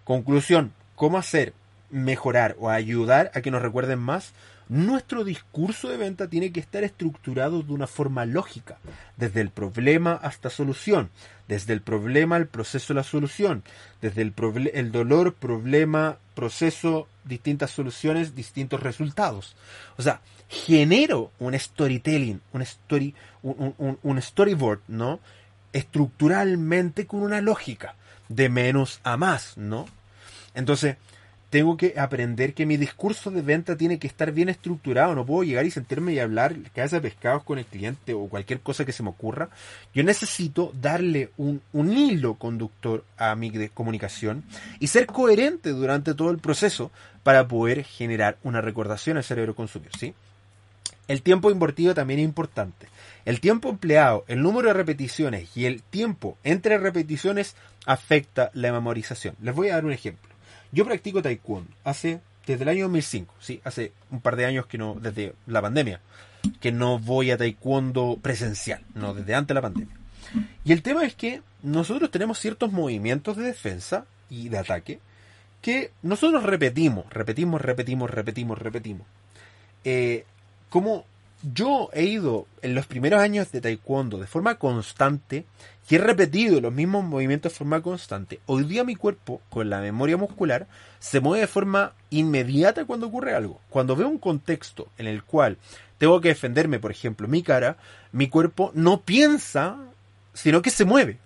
Conclusión, 0.03 0.73
¿cómo 0.95 1.17
hacer 1.17 1.53
mejorar 1.89 2.55
o 2.59 2.69
ayudar 2.69 3.31
a 3.33 3.41
que 3.41 3.51
nos 3.51 3.61
recuerden 3.61 3.99
más? 3.99 4.33
Nuestro 4.69 5.23
discurso 5.23 5.89
de 5.89 5.97
venta 5.97 6.27
tiene 6.27 6.51
que 6.51 6.59
estar 6.59 6.83
estructurado 6.83 7.61
de 7.61 7.73
una 7.73 7.87
forma 7.87 8.25
lógica, 8.25 8.77
desde 9.15 9.41
el 9.41 9.49
problema 9.49 10.13
hasta 10.13 10.49
solución, 10.49 11.09
desde 11.47 11.73
el 11.73 11.81
problema 11.81 12.35
al 12.35 12.47
proceso 12.47 12.93
la 12.93 13.03
solución, 13.03 13.63
desde 14.01 14.21
el, 14.21 14.33
el 14.73 14.91
dolor, 14.91 15.33
problema, 15.33 16.17
proceso, 16.35 17.07
distintas 17.23 17.71
soluciones, 17.71 18.35
distintos 18.35 18.81
resultados. 18.83 19.55
O 19.97 20.01
sea, 20.01 20.21
genero 20.49 21.31
un 21.39 21.57
storytelling, 21.57 22.41
un, 22.53 22.61
story, 22.61 23.15
un, 23.41 23.99
un 24.01 24.21
storyboard, 24.21 24.81
¿no? 24.87 25.19
Estructuralmente 25.73 27.07
con 27.07 27.21
una 27.21 27.41
lógica, 27.41 27.95
de 28.29 28.49
menos 28.49 28.99
a 29.03 29.17
más, 29.17 29.57
¿no? 29.57 29.85
Entonces, 30.53 30.97
tengo 31.49 31.77
que 31.77 31.93
aprender 31.97 32.53
que 32.53 32.65
mi 32.65 32.75
discurso 32.75 33.31
de 33.31 33.41
venta 33.41 33.77
tiene 33.77 33.99
que 33.99 34.07
estar 34.07 34.31
bien 34.31 34.49
estructurado. 34.49 35.15
No 35.15 35.25
puedo 35.25 35.43
llegar 35.43 35.65
y 35.65 35.71
sentirme 35.71 36.13
y 36.13 36.19
hablar 36.19 36.55
cabeza 36.75 36.97
de 36.97 37.09
pescados 37.09 37.43
con 37.43 37.57
el 37.57 37.65
cliente 37.65 38.13
o 38.13 38.27
cualquier 38.27 38.59
cosa 38.59 38.83
que 38.83 38.91
se 38.91 39.01
me 39.01 39.09
ocurra. 39.09 39.49
Yo 39.93 40.03
necesito 40.03 40.73
darle 40.79 41.31
un, 41.37 41.61
hilo 41.73 42.33
conductor 42.35 43.05
a 43.17 43.35
mi 43.35 43.69
comunicación 43.69 44.43
y 44.79 44.87
ser 44.87 45.05
coherente 45.05 45.69
durante 45.69 46.13
todo 46.13 46.31
el 46.31 46.39
proceso 46.39 46.91
para 47.23 47.47
poder 47.47 47.83
generar 47.85 48.37
una 48.43 48.59
recordación 48.59 49.15
al 49.15 49.23
cerebro 49.23 49.55
consumidor. 49.55 49.95
¿sí? 49.97 50.13
El 51.07 51.21
tiempo 51.21 51.49
invertido 51.49 51.93
también 51.93 52.19
es 52.19 52.25
importante. 52.25 52.87
El 53.23 53.39
tiempo 53.39 53.69
empleado, 53.69 54.25
el 54.27 54.41
número 54.41 54.67
de 54.67 54.73
repeticiones 54.73 55.55
y 55.55 55.65
el 55.65 55.81
tiempo 55.81 56.37
entre 56.43 56.77
repeticiones 56.77 57.55
afecta 57.85 58.51
la 58.53 58.73
memorización. 58.73 59.35
Les 59.41 59.55
voy 59.55 59.69
a 59.69 59.75
dar 59.75 59.85
un 59.85 59.93
ejemplo. 59.93 60.26
Yo 60.71 60.85
practico 60.85 61.21
taekwondo 61.21 61.71
hace 61.83 62.19
desde 62.45 62.63
el 62.63 62.69
año 62.69 62.83
2005, 62.83 63.33
sí, 63.39 63.59
hace 63.63 63.91
un 64.09 64.21
par 64.21 64.37
de 64.37 64.45
años 64.45 64.67
que 64.67 64.77
no, 64.77 64.95
desde 64.95 65.33
la 65.47 65.61
pandemia, 65.61 65.99
que 66.61 66.71
no 66.71 66.97
voy 66.97 67.31
a 67.31 67.37
taekwondo 67.37 68.17
presencial, 68.21 68.81
no, 68.95 69.13
desde 69.13 69.35
antes 69.35 69.49
de 69.49 69.53
la 69.53 69.61
pandemia. 69.61 69.95
Y 70.63 70.71
el 70.71 70.81
tema 70.81 71.03
es 71.03 71.13
que 71.13 71.41
nosotros 71.61 72.09
tenemos 72.09 72.39
ciertos 72.39 72.71
movimientos 72.71 73.35
de 73.35 73.43
defensa 73.43 74.05
y 74.29 74.49
de 74.49 74.57
ataque 74.57 74.99
que 75.61 75.91
nosotros 76.01 76.43
repetimos, 76.43 77.05
repetimos, 77.11 77.61
repetimos, 77.61 78.09
repetimos, 78.09 78.57
repetimos. 78.57 79.07
Eh, 79.83 80.25
yo 81.41 81.89
he 81.93 82.03
ido 82.03 82.47
en 82.61 82.73
los 82.73 82.87
primeros 82.87 83.21
años 83.21 83.51
de 83.51 83.61
taekwondo 83.61 84.17
de 84.17 84.27
forma 84.27 84.55
constante 84.55 85.45
y 85.89 85.95
he 85.95 85.99
repetido 85.99 86.59
los 86.59 86.73
mismos 86.73 87.05
movimientos 87.05 87.53
de 87.53 87.57
forma 87.57 87.81
constante, 87.81 88.39
hoy 88.45 88.63
día 88.65 88.83
mi 88.83 88.95
cuerpo, 88.95 89.41
con 89.49 89.69
la 89.69 89.79
memoria 89.79 90.17
muscular, 90.17 90.67
se 90.99 91.19
mueve 91.19 91.41
de 91.41 91.47
forma 91.47 91.93
inmediata 92.09 92.85
cuando 92.85 93.07
ocurre 93.07 93.33
algo. 93.33 93.61
Cuando 93.69 93.95
veo 93.95 94.09
un 94.09 94.17
contexto 94.17 94.89
en 94.97 95.07
el 95.07 95.23
cual 95.23 95.57
tengo 95.97 96.19
que 96.19 96.29
defenderme, 96.29 96.79
por 96.79 96.91
ejemplo, 96.91 97.27
mi 97.27 97.41
cara, 97.41 97.77
mi 98.11 98.27
cuerpo 98.27 98.71
no 98.73 99.01
piensa, 99.01 99.77
sino 100.33 100.61
que 100.61 100.71
se 100.71 100.85
mueve. 100.85 101.19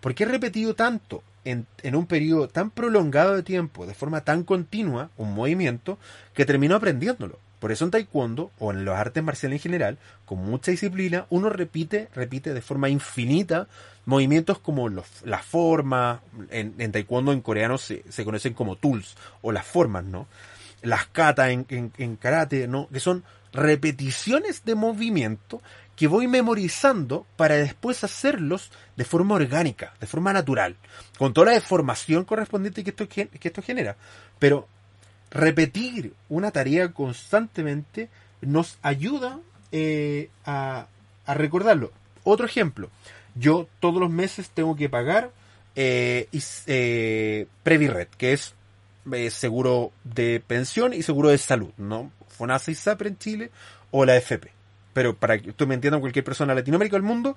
Porque 0.00 0.24
he 0.24 0.26
repetido 0.26 0.74
tanto 0.74 1.22
en, 1.44 1.66
en, 1.82 1.94
un 1.94 2.06
periodo 2.06 2.48
tan 2.48 2.70
prolongado 2.70 3.36
de 3.36 3.42
tiempo, 3.42 3.86
de 3.86 3.94
forma 3.94 4.22
tan 4.22 4.42
continua, 4.44 5.10
un 5.16 5.34
movimiento, 5.34 5.98
que 6.34 6.46
termino 6.46 6.74
aprendiéndolo. 6.74 7.38
Por 7.60 7.70
eso 7.70 7.84
en 7.84 7.90
taekwondo 7.90 8.50
o 8.58 8.72
en 8.72 8.84
los 8.84 8.96
artes 8.96 9.22
marciales 9.22 9.58
en 9.58 9.62
general, 9.62 9.98
con 10.24 10.38
mucha 10.38 10.70
disciplina, 10.70 11.26
uno 11.28 11.50
repite, 11.50 12.08
repite 12.14 12.54
de 12.54 12.62
forma 12.62 12.88
infinita 12.88 13.68
movimientos 14.06 14.58
como 14.58 14.88
los, 14.88 15.06
las 15.24 15.44
formas, 15.44 16.20
en, 16.50 16.90
taekwondo 16.90 17.32
en 17.32 17.42
coreano 17.42 17.76
se, 17.76 18.02
conocen 18.24 18.54
como 18.54 18.76
tools 18.76 19.14
o 19.42 19.52
las 19.52 19.66
formas, 19.66 20.04
¿no? 20.04 20.26
Las 20.82 21.06
kata 21.06 21.50
en, 21.50 21.66
en, 21.68 22.16
karate, 22.16 22.66
¿no? 22.66 22.88
Que 22.88 22.98
son 22.98 23.22
repeticiones 23.52 24.64
de 24.64 24.74
movimiento 24.74 25.60
que 25.96 26.06
voy 26.06 26.26
memorizando 26.28 27.26
para 27.36 27.56
después 27.56 28.02
hacerlos 28.04 28.70
de 28.96 29.04
forma 29.04 29.34
orgánica, 29.34 29.92
de 30.00 30.06
forma 30.06 30.32
natural, 30.32 30.76
con 31.18 31.34
toda 31.34 31.48
la 31.48 31.52
deformación 31.52 32.24
correspondiente 32.24 32.82
que 32.82 32.90
esto, 32.90 33.06
que 33.06 33.28
esto 33.42 33.60
genera. 33.60 33.96
Pero 34.38 34.66
repetir 35.30 36.14
una 36.28 36.50
tarea 36.50 36.92
constantemente 36.92 38.08
nos 38.40 38.78
ayuda 38.82 39.38
eh, 39.72 40.28
a, 40.44 40.86
recordarlo. 41.26 41.92
Otro 42.24 42.46
ejemplo, 42.46 42.90
yo 43.34 43.68
todos 43.78 44.00
los 44.00 44.10
meses 44.10 44.50
tengo 44.50 44.76
que 44.76 44.88
pagar 44.88 45.30
eh, 45.76 46.28
eh, 46.66 47.46
Previred, 47.62 48.08
que 48.18 48.32
es 48.32 48.54
eh, 49.12 49.30
seguro 49.30 49.92
de 50.04 50.42
pensión 50.44 50.92
y 50.92 51.02
seguro 51.02 51.28
de 51.30 51.38
salud, 51.38 51.72
¿no? 51.78 52.10
FONASA 52.28 52.70
y 52.70 52.74
SAPRE 52.74 53.08
en 53.10 53.18
Chile 53.18 53.50
o 53.90 54.04
la 54.04 54.16
FP. 54.16 54.50
Pero 54.92 55.14
para 55.14 55.38
que 55.38 55.52
tú 55.52 55.66
me 55.66 55.74
entiendas, 55.74 56.00
cualquier 56.00 56.24
persona 56.24 56.52
de 56.52 56.60
Latinoamérica 56.60 56.96
del 56.96 57.04
mundo, 57.04 57.36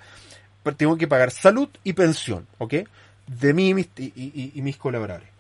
tengo 0.75 0.97
que 0.97 1.08
pagar 1.08 1.29
salud 1.29 1.69
y 1.84 1.93
pensión, 1.93 2.47
¿ok? 2.58 2.73
De 3.27 3.53
mí 3.53 3.69
y 3.69 3.73
mis, 3.75 3.89
y 3.95 4.60
mis 4.62 4.77
colaboradores. 4.77 5.33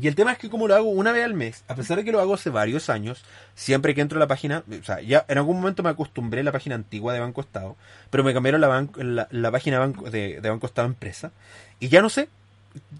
Y 0.00 0.06
el 0.06 0.14
tema 0.14 0.30
es 0.32 0.38
que 0.38 0.48
como 0.48 0.68
lo 0.68 0.76
hago 0.76 0.88
una 0.88 1.10
vez 1.10 1.24
al 1.24 1.34
mes, 1.34 1.64
a 1.66 1.74
pesar 1.74 1.96
de 1.96 2.04
que 2.04 2.12
lo 2.12 2.20
hago 2.20 2.34
hace 2.34 2.50
varios 2.50 2.88
años, 2.88 3.24
siempre 3.56 3.94
que 3.94 4.00
entro 4.00 4.16
a 4.16 4.20
la 4.20 4.28
página, 4.28 4.62
o 4.68 4.84
sea, 4.84 5.00
ya 5.00 5.24
en 5.26 5.38
algún 5.38 5.56
momento 5.56 5.82
me 5.82 5.90
acostumbré 5.90 6.40
a 6.40 6.44
la 6.44 6.52
página 6.52 6.76
antigua 6.76 7.12
de 7.12 7.20
Banco 7.20 7.40
Estado, 7.40 7.76
pero 8.08 8.22
me 8.22 8.32
cambiaron 8.32 8.60
la, 8.60 9.28
la, 9.30 9.50
página 9.50 9.80
banco, 9.80 10.08
de, 10.08 10.40
de, 10.40 10.50
Banco 10.50 10.66
Estado 10.66 10.86
Empresa, 10.86 11.32
y 11.80 11.88
ya 11.88 12.00
no 12.00 12.10
sé, 12.10 12.28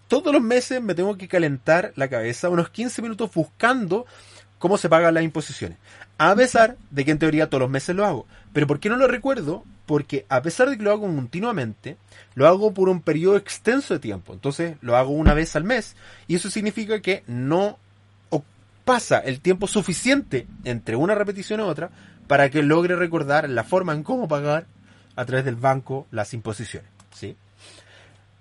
todos 0.08 0.32
los 0.32 0.42
meses 0.42 0.82
me 0.82 0.96
tengo 0.96 1.16
que 1.16 1.28
calentar 1.28 1.92
la 1.94 2.08
cabeza 2.08 2.48
unos 2.48 2.70
15 2.70 3.00
minutos 3.02 3.30
buscando 3.32 4.04
cómo 4.58 4.78
se 4.78 4.88
pagan 4.88 5.14
las 5.14 5.24
imposiciones. 5.24 5.78
A 6.18 6.34
pesar 6.34 6.76
de 6.90 7.04
que 7.04 7.12
en 7.12 7.18
teoría 7.18 7.48
todos 7.48 7.62
los 7.62 7.70
meses 7.70 7.94
lo 7.94 8.04
hago. 8.04 8.26
Pero 8.52 8.66
¿por 8.66 8.80
qué 8.80 8.88
no 8.88 8.96
lo 8.96 9.06
recuerdo? 9.06 9.64
Porque 9.86 10.26
a 10.28 10.42
pesar 10.42 10.68
de 10.68 10.76
que 10.76 10.82
lo 10.82 10.90
hago 10.90 11.02
continuamente, 11.02 11.96
lo 12.34 12.46
hago 12.48 12.74
por 12.74 12.88
un 12.88 13.00
periodo 13.00 13.36
extenso 13.36 13.94
de 13.94 14.00
tiempo. 14.00 14.32
Entonces 14.32 14.76
lo 14.80 14.96
hago 14.96 15.10
una 15.10 15.34
vez 15.34 15.54
al 15.56 15.64
mes. 15.64 15.96
Y 16.26 16.34
eso 16.34 16.50
significa 16.50 17.00
que 17.00 17.22
no 17.26 17.78
pasa 18.88 19.18
el 19.18 19.40
tiempo 19.40 19.66
suficiente 19.66 20.46
entre 20.64 20.96
una 20.96 21.14
repetición 21.14 21.60
y 21.60 21.62
otra 21.64 21.90
para 22.26 22.48
que 22.48 22.62
logre 22.62 22.96
recordar 22.96 23.46
la 23.50 23.62
forma 23.62 23.92
en 23.92 24.02
cómo 24.02 24.28
pagar 24.28 24.66
a 25.14 25.26
través 25.26 25.44
del 25.44 25.56
banco 25.56 26.06
las 26.10 26.32
imposiciones. 26.32 26.88
¿sí? 27.14 27.36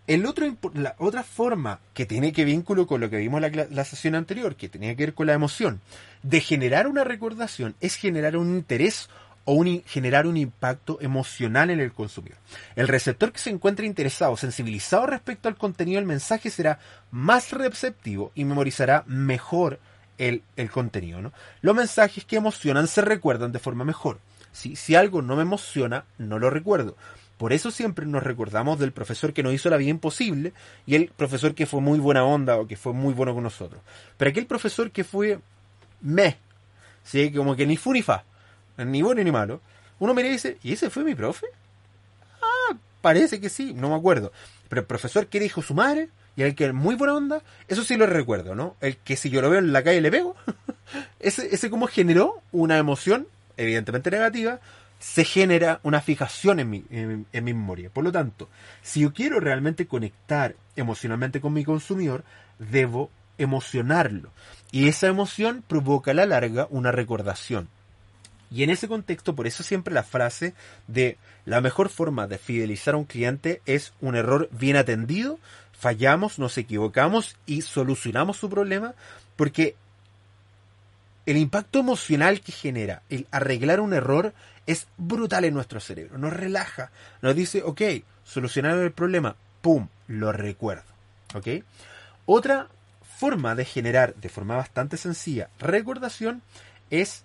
El 0.08 0.26
otro, 0.26 0.56
la 0.74 0.96
otra 1.00 1.22
forma 1.24 1.82
que 1.93 2.06
tiene 2.06 2.32
que 2.32 2.46
vínculo 2.46 2.88
con 2.88 3.02
lo 3.02 3.10
que 3.10 3.17
vimos 3.17 3.43
en 3.43 3.67
la, 3.76 3.84
sesión 3.84 4.15
anterior, 4.15 4.56
que 4.56 4.70
tenía 4.70 4.96
que 4.96 5.08
ver 5.08 5.13
con 5.13 5.28
la 5.28 5.34
emoción, 5.34 5.82
de 6.24 6.39
generar 6.39 6.88
una 6.88 7.04
recordación 7.04 7.76
es 7.82 7.96
generar 7.96 8.38
un 8.38 8.56
interés 8.56 9.10
o 9.43 9.54
un, 9.54 9.84
generar 9.86 10.26
un 10.26 10.38
impacto 10.38 10.98
emocional 11.02 11.72
en 11.72 11.82
el 11.82 11.91
consumidor. 11.91 12.38
El 12.78 12.88
receptor 12.88 13.34
que 13.34 13.39
se 13.39 13.50
encuentre 13.50 13.86
interesado, 13.86 14.38
sensibilizado 14.38 15.08
respecto 15.08 15.50
al 15.50 15.58
contenido 15.58 15.98
del 15.98 16.08
mensaje 16.08 16.50
será 16.50 16.80
más 17.12 17.52
receptivo 17.52 18.32
y 18.34 18.46
memorizará 18.46 19.04
mejor 19.08 19.80
el, 20.17 20.41
contenido. 20.72 21.22
¿no? 21.22 21.34
Los 21.62 21.76
mensajes 21.76 22.24
que 22.24 22.38
emocionan 22.38 22.88
se 22.88 23.02
recuerdan 23.02 23.52
de 23.52 23.60
forma 23.60 23.84
mejor. 23.84 24.20
Si 24.54 24.96
algo 24.96 25.22
no 25.22 25.36
me 25.36 25.43
emociona, 25.43 26.06
no 26.17 26.39
lo 26.39 26.50
recuerdo. 26.50 26.96
Por 27.38 27.54
eso 27.54 27.69
siempre 27.69 28.06
nos 28.06 28.23
recordamos 28.23 28.80
del 28.80 28.91
profesor 28.91 29.32
que 29.32 29.43
nos 29.43 29.54
hizo 29.54 29.69
la 29.69 29.78
vida 29.78 29.91
imposible 29.91 30.54
y 30.86 30.95
el 30.95 31.10
profesor 31.15 31.54
que 31.54 31.67
fue 31.67 31.82
muy 31.82 32.00
buena 32.00 32.23
onda 32.23 32.58
o 32.58 32.67
que 32.67 32.76
fue 32.76 32.93
muy 32.93 33.13
bueno 33.13 33.34
con 33.34 33.43
nosotros. 33.43 33.82
Pero 34.17 34.32
aquel 34.32 34.47
profesor 34.47 34.91
que 34.91 35.04
fue 35.04 35.39
me, 36.02 36.38
¿sí? 37.04 37.32
como 37.32 37.56
que 37.56 37.67
ni 37.67 37.78
fu 37.78 37.93
ni 37.93 38.02
fa, 38.02 38.23
ni 38.78 39.02
bueno 39.04 39.23
ni 39.23 39.32
malo, 39.32 39.62
uno 40.00 40.13
mira 40.13 40.30
y 40.30 40.32
dice, 40.32 40.58
¿y 40.63 40.73
ese 40.73 40.89
fue 40.89 41.04
mi 41.04 41.13
profe? 41.13 41.47
Ah, 42.41 42.76
parece 43.02 43.39
que 43.39 43.50
sí, 43.50 43.73
no 43.73 43.89
me 43.89 43.95
acuerdo. 43.95 44.32
Pero 44.67 44.82
el 44.82 44.88
profesor 44.88 45.28
que 45.28 45.39
dijo 45.39 45.62
su 45.62 45.76
madre 45.76 46.10
y 46.36 46.43
el 46.43 46.56
que 46.56 46.65
es 46.65 46.73
muy 46.73 46.95
buena 46.95 47.15
onda, 47.15 47.41
eso 47.67 47.84
sí 47.84 47.97
lo 47.97 48.08
recuerdo, 48.08 48.56
¿no? 48.56 48.76
El 48.82 48.97
que 48.97 49.15
si 49.15 49.30
yo 49.30 49.41
lo 49.41 49.50
veo 49.50 49.60
en 49.60 49.73
la 49.73 49.84
calle 49.84 50.02
le 50.02 50.12
pego, 50.12 50.36
ese, 51.19 51.54
ese 51.54 51.69
como 51.69 51.88
generó 51.88 52.41
una 52.52 52.78
emoción, 52.78 53.28
evidentemente 53.58 54.12
negativa, 54.12 54.60
se 55.00 55.24
genera 55.24 55.80
una 55.84 56.02
fijación 56.02 56.60
en 56.60 56.70
mi, 56.70 56.84
en, 56.90 57.28
mi, 57.32 57.54
memoria. 57.54 57.90
Por 57.90 58.04
lo 58.04 58.12
tanto, 58.12 58.50
si 58.82 59.02
yo 59.02 59.14
quiero 59.14 59.40
realmente 59.40 59.88
conectar 59.88 60.56
emocionalmente 60.76 61.40
con 61.40 61.54
mi 61.54 61.64
consumidor, 61.64 62.24
debo 62.58 63.12
emocionarlo. 63.38 64.32
Y 64.72 64.88
esa 64.88 65.08
emoción 65.08 65.64
provoca 65.68 66.12
a 66.12 66.16
la 66.16 66.26
larga 66.26 66.68
una 66.70 66.92
recordación. 66.92 67.70
Y 68.50 68.64
en 68.64 68.70
ese 68.70 68.88
contexto, 68.88 69.36
por 69.36 69.46
eso 69.46 69.64
siempre 69.64 69.94
la 69.94 70.04
frase 70.04 70.54
de 70.88 71.18
la 71.46 71.62
mejor 71.62 71.90
forma 71.90 72.28
de 72.28 72.38
fidelizar 72.38 72.94
a 72.94 72.98
un 72.98 73.06
cliente 73.06 73.62
es 73.66 73.94
un 74.02 74.16
error 74.16 74.50
bien 74.52 74.78
atendido, 74.78 75.38
fallamos, 75.74 76.40
nos 76.40 76.58
equivocamos 76.58 77.36
y 77.46 77.62
solucionamos 77.62 78.38
su 78.38 78.50
problema, 78.50 78.94
porque 79.36 79.76
el 81.26 81.38
impacto 81.38 81.80
emocional 81.80 82.40
que 82.40 82.54
genera 82.54 83.04
el 83.10 83.28
arreglar 83.32 83.82
un 83.82 83.94
error 83.94 84.34
es 84.68 84.88
brutal 84.98 85.46
en 85.46 85.54
nuestro 85.54 85.80
cerebro. 85.80 86.18
Nos 86.18 86.34
relaja, 86.34 86.92
nos 87.22 87.36
dice, 87.36 87.64
ok, 87.64 87.82
solucionar 88.24 88.78
el 88.78 88.92
problema, 88.92 89.36
¡pum! 89.62 89.88
Lo 90.08 90.32
recuerdo. 90.32 90.84
¿Ok? 91.34 91.64
Otra 92.26 92.68
forma 93.18 93.56
de 93.56 93.66
generar 93.66 94.14
de 94.16 94.30
forma 94.30 94.56
bastante 94.56 94.96
sencilla 94.96 95.50
recordación 95.58 96.44
es 96.92 97.24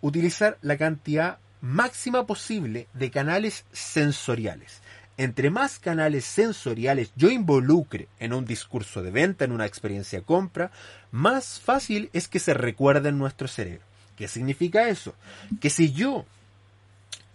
utilizar 0.00 0.58
la 0.62 0.76
cantidad 0.76 1.38
máxima 1.60 2.26
posible 2.26 2.86
de 2.92 3.10
canales 3.10 3.64
sensoriales. 3.72 4.80
Entre 5.16 5.50
más 5.50 5.78
canales 5.78 6.24
sensoriales 6.24 7.12
yo 7.16 7.30
involucre 7.30 8.08
en 8.18 8.32
un 8.32 8.44
discurso 8.44 9.02
de 9.02 9.10
venta, 9.10 9.44
en 9.44 9.52
una 9.52 9.66
experiencia 9.66 10.18
de 10.20 10.24
compra, 10.24 10.70
más 11.10 11.58
fácil 11.60 12.10
es 12.12 12.28
que 12.28 12.38
se 12.38 12.54
recuerde 12.54 13.08
en 13.08 13.18
nuestro 13.18 13.48
cerebro. 13.48 13.84
¿Qué 14.16 14.28
significa 14.28 14.88
eso? 14.88 15.14
Que 15.60 15.70
si 15.70 15.92
yo, 15.92 16.24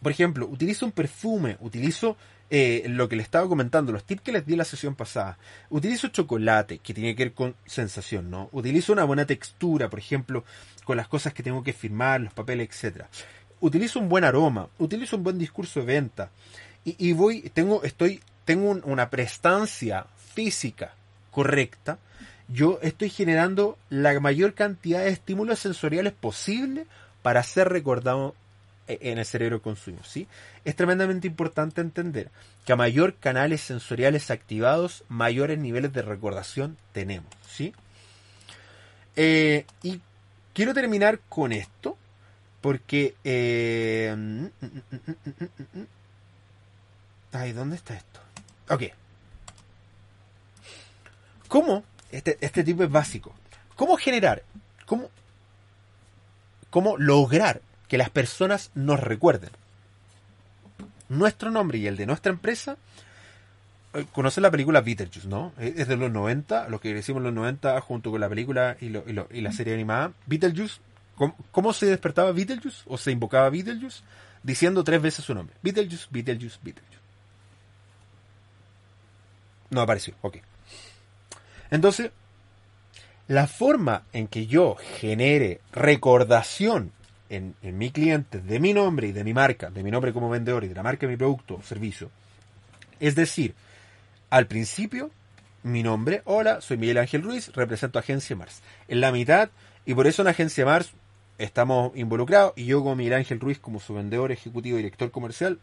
por 0.02 0.12
ejemplo, 0.12 0.48
utilizo 0.48 0.86
un 0.86 0.92
perfume, 0.92 1.58
utilizo 1.60 2.18
eh, 2.50 2.86
lo 2.88 3.08
que 3.10 3.16
le 3.16 3.22
estaba 3.22 3.48
comentando, 3.48 3.92
los 3.92 4.04
tips 4.04 4.22
que 4.22 4.32
les 4.32 4.46
di 4.46 4.56
la 4.56 4.66
sesión 4.66 4.96
pasada, 4.96 5.38
utilizo 5.70 6.08
chocolate, 6.08 6.80
que 6.80 6.94
tiene 6.94 7.16
que 7.16 7.26
ver 7.26 7.34
con 7.34 7.56
sensación, 7.66 8.30
¿no? 8.30 8.50
Utilizo 8.52 8.94
una 8.94 9.04
buena 9.04 9.26
textura, 9.26 9.90
por 9.90 10.00
ejemplo, 10.00 10.44
con 10.84 10.98
las 10.98 11.08
cosas 11.08 11.34
que 11.34 11.44
tengo 11.44 11.64
que 11.64 11.74
firmar, 11.74 12.22
los 12.22 12.34
papeles, 12.34 12.70
etcétera. 12.70 13.10
Utilizo 13.60 14.00
un 14.00 14.10
buen 14.10 14.24
aroma, 14.24 14.70
utilizo 14.80 15.18
un 15.18 15.24
buen 15.24 15.38
discurso 15.38 15.82
de 15.82 15.86
venta 15.86 16.32
y, 16.86 17.12
voy, 17.14 17.42
tengo, 17.54 17.84
estoy, 17.84 18.22
tengo 18.46 18.72
una 18.84 19.10
prestancia 19.10 20.08
física 20.34 20.94
correcta, 21.30 22.00
yo 22.48 22.80
estoy 22.82 23.10
generando 23.10 23.78
la 23.90 24.20
mayor 24.20 24.54
cantidad 24.54 25.02
de 25.02 25.10
estímulos 25.10 25.60
sensoriales 25.60 26.14
posible 26.14 26.88
para 27.22 27.44
ser 27.44 27.70
recordado 27.70 28.34
en 29.02 29.18
el 29.18 29.26
cerebro 29.26 29.62
consumo, 29.62 30.00
¿sí? 30.04 30.28
Es 30.66 30.76
tremendamente 30.76 31.28
importante 31.28 31.82
entender 31.82 32.30
que 32.66 32.74
a 32.74 32.76
mayor 32.76 33.16
canales 33.16 33.62
sensoriales 33.62 34.32
activados, 34.32 35.04
mayores 35.10 35.60
niveles 35.60 35.94
de 35.94 36.02
recordación 36.02 36.78
tenemos, 36.92 37.32
¿sí? 37.48 37.74
Eh, 39.16 39.66
y 39.84 40.02
quiero 40.54 40.74
terminar 40.74 41.20
con 41.30 41.52
esto, 41.52 41.98
porque 42.62 43.16
eh, 43.24 44.50
Ay, 47.32 47.54
¿dónde 47.54 47.76
está 47.76 47.96
esto? 47.96 48.20
Ok. 48.70 48.84
¿Cómo? 51.48 51.84
Este, 52.12 52.38
este 52.42 52.64
tipo 52.64 52.84
es 52.84 52.92
básico. 52.92 53.34
¿Cómo 53.76 53.98
generar? 53.98 54.44
¿Cómo, 54.86 55.10
¿Cómo 56.70 56.98
lograr 56.98 57.62
que 57.90 57.98
las 57.98 58.10
personas 58.10 58.72
nos 58.76 59.00
recuerden? 59.00 59.50
Nuestro 61.10 61.52
nombre 61.52 61.80
y 61.80 61.88
el 61.88 61.98
de 61.98 62.06
nuestra 62.06 62.32
empresa. 62.32 62.78
Eh, 63.94 64.06
Conocen 64.14 64.44
la 64.44 64.52
película 64.52 64.82
Beetlejuice, 64.82 65.28
¿no? 65.28 65.52
Es 65.58 65.88
de 65.88 65.98
los 65.98 66.12
90, 66.12 66.70
lo 66.70 66.80
que 66.80 66.94
decimos 66.94 67.22
los 67.22 67.34
90 67.34 67.82
junto 67.82 68.12
con 68.12 68.22
la 68.22 68.30
película 68.30 68.78
y, 68.80 68.90
la 68.90 69.52
serie 69.52 69.74
animada. 69.74 70.14
Beetlejuice, 70.28 70.80
¿cómo, 71.16 71.36
¿cómo, 71.52 71.74
se 71.74 71.88
despertaba 71.88 72.32
Beetlejuice? 72.32 72.84
¿O 72.86 72.98
se 72.98 73.12
invocaba 73.12 73.50
Beetlejuice? 73.50 74.04
Diciendo 74.44 74.84
tres 74.84 75.02
veces 75.02 75.26
su 75.26 75.34
nombre. 75.34 75.56
Beetlejuice, 75.62 76.08
Beetlejuice, 76.12 76.60
Beetlejuice. 76.62 77.00
No 79.72 79.82
apareció, 79.82 80.14
ok. 80.22 80.38
Entonces, 81.72 82.12
la 83.28 83.48
forma 83.48 84.04
en 84.14 84.28
que 84.28 84.48
yo 84.48 84.76
genere 85.00 85.62
recordación 85.72 86.92
en, 87.30 87.56
mi 87.62 87.92
cliente 87.92 88.40
de 88.40 88.60
mi 88.60 88.74
nombre 88.74 89.08
y 89.08 89.12
de 89.12 89.24
mi 89.24 89.34
marca, 89.34 89.70
de 89.70 89.84
mi 89.84 89.92
nombre 89.92 90.14
como 90.14 90.30
vendedor 90.30 90.64
y 90.64 90.68
de 90.68 90.76
la 90.76 90.84
marca 90.84 91.06
de 91.06 91.12
mi 91.12 91.18
producto 91.18 91.56
o 91.56 91.62
servicio, 91.62 92.10
es 93.00 93.16
decir, 93.16 93.56
al 94.30 94.48
principio, 94.48 95.12
mi 95.64 95.84
nombre, 95.84 96.22
hola, 96.26 96.62
soy 96.62 96.78
Miguel 96.78 96.98
Ángel 96.98 97.22
Ruiz, 97.22 97.52
represento 97.54 98.00
Agencia 98.00 98.36
Mars. 98.36 98.62
En 98.88 99.02
la 99.02 99.12
mitad, 99.12 99.50
y 99.86 99.94
por 99.94 100.08
eso 100.08 100.22
en 100.22 100.28
Agencia 100.28 100.66
Mars 100.66 100.92
estamos 101.38 101.96
involucrados, 101.96 102.54
y 102.56 102.66
yo 102.66 102.80
como 102.80 102.96
Miguel 102.96 103.14
Ángel 103.14 103.40
Ruiz, 103.40 103.60
como 103.60 103.80
su 103.80 103.94
vendedor 103.94 104.32
ejecutivo 104.32 104.78
y 104.78 104.84
director 104.84 105.12
comercial, 105.12 105.60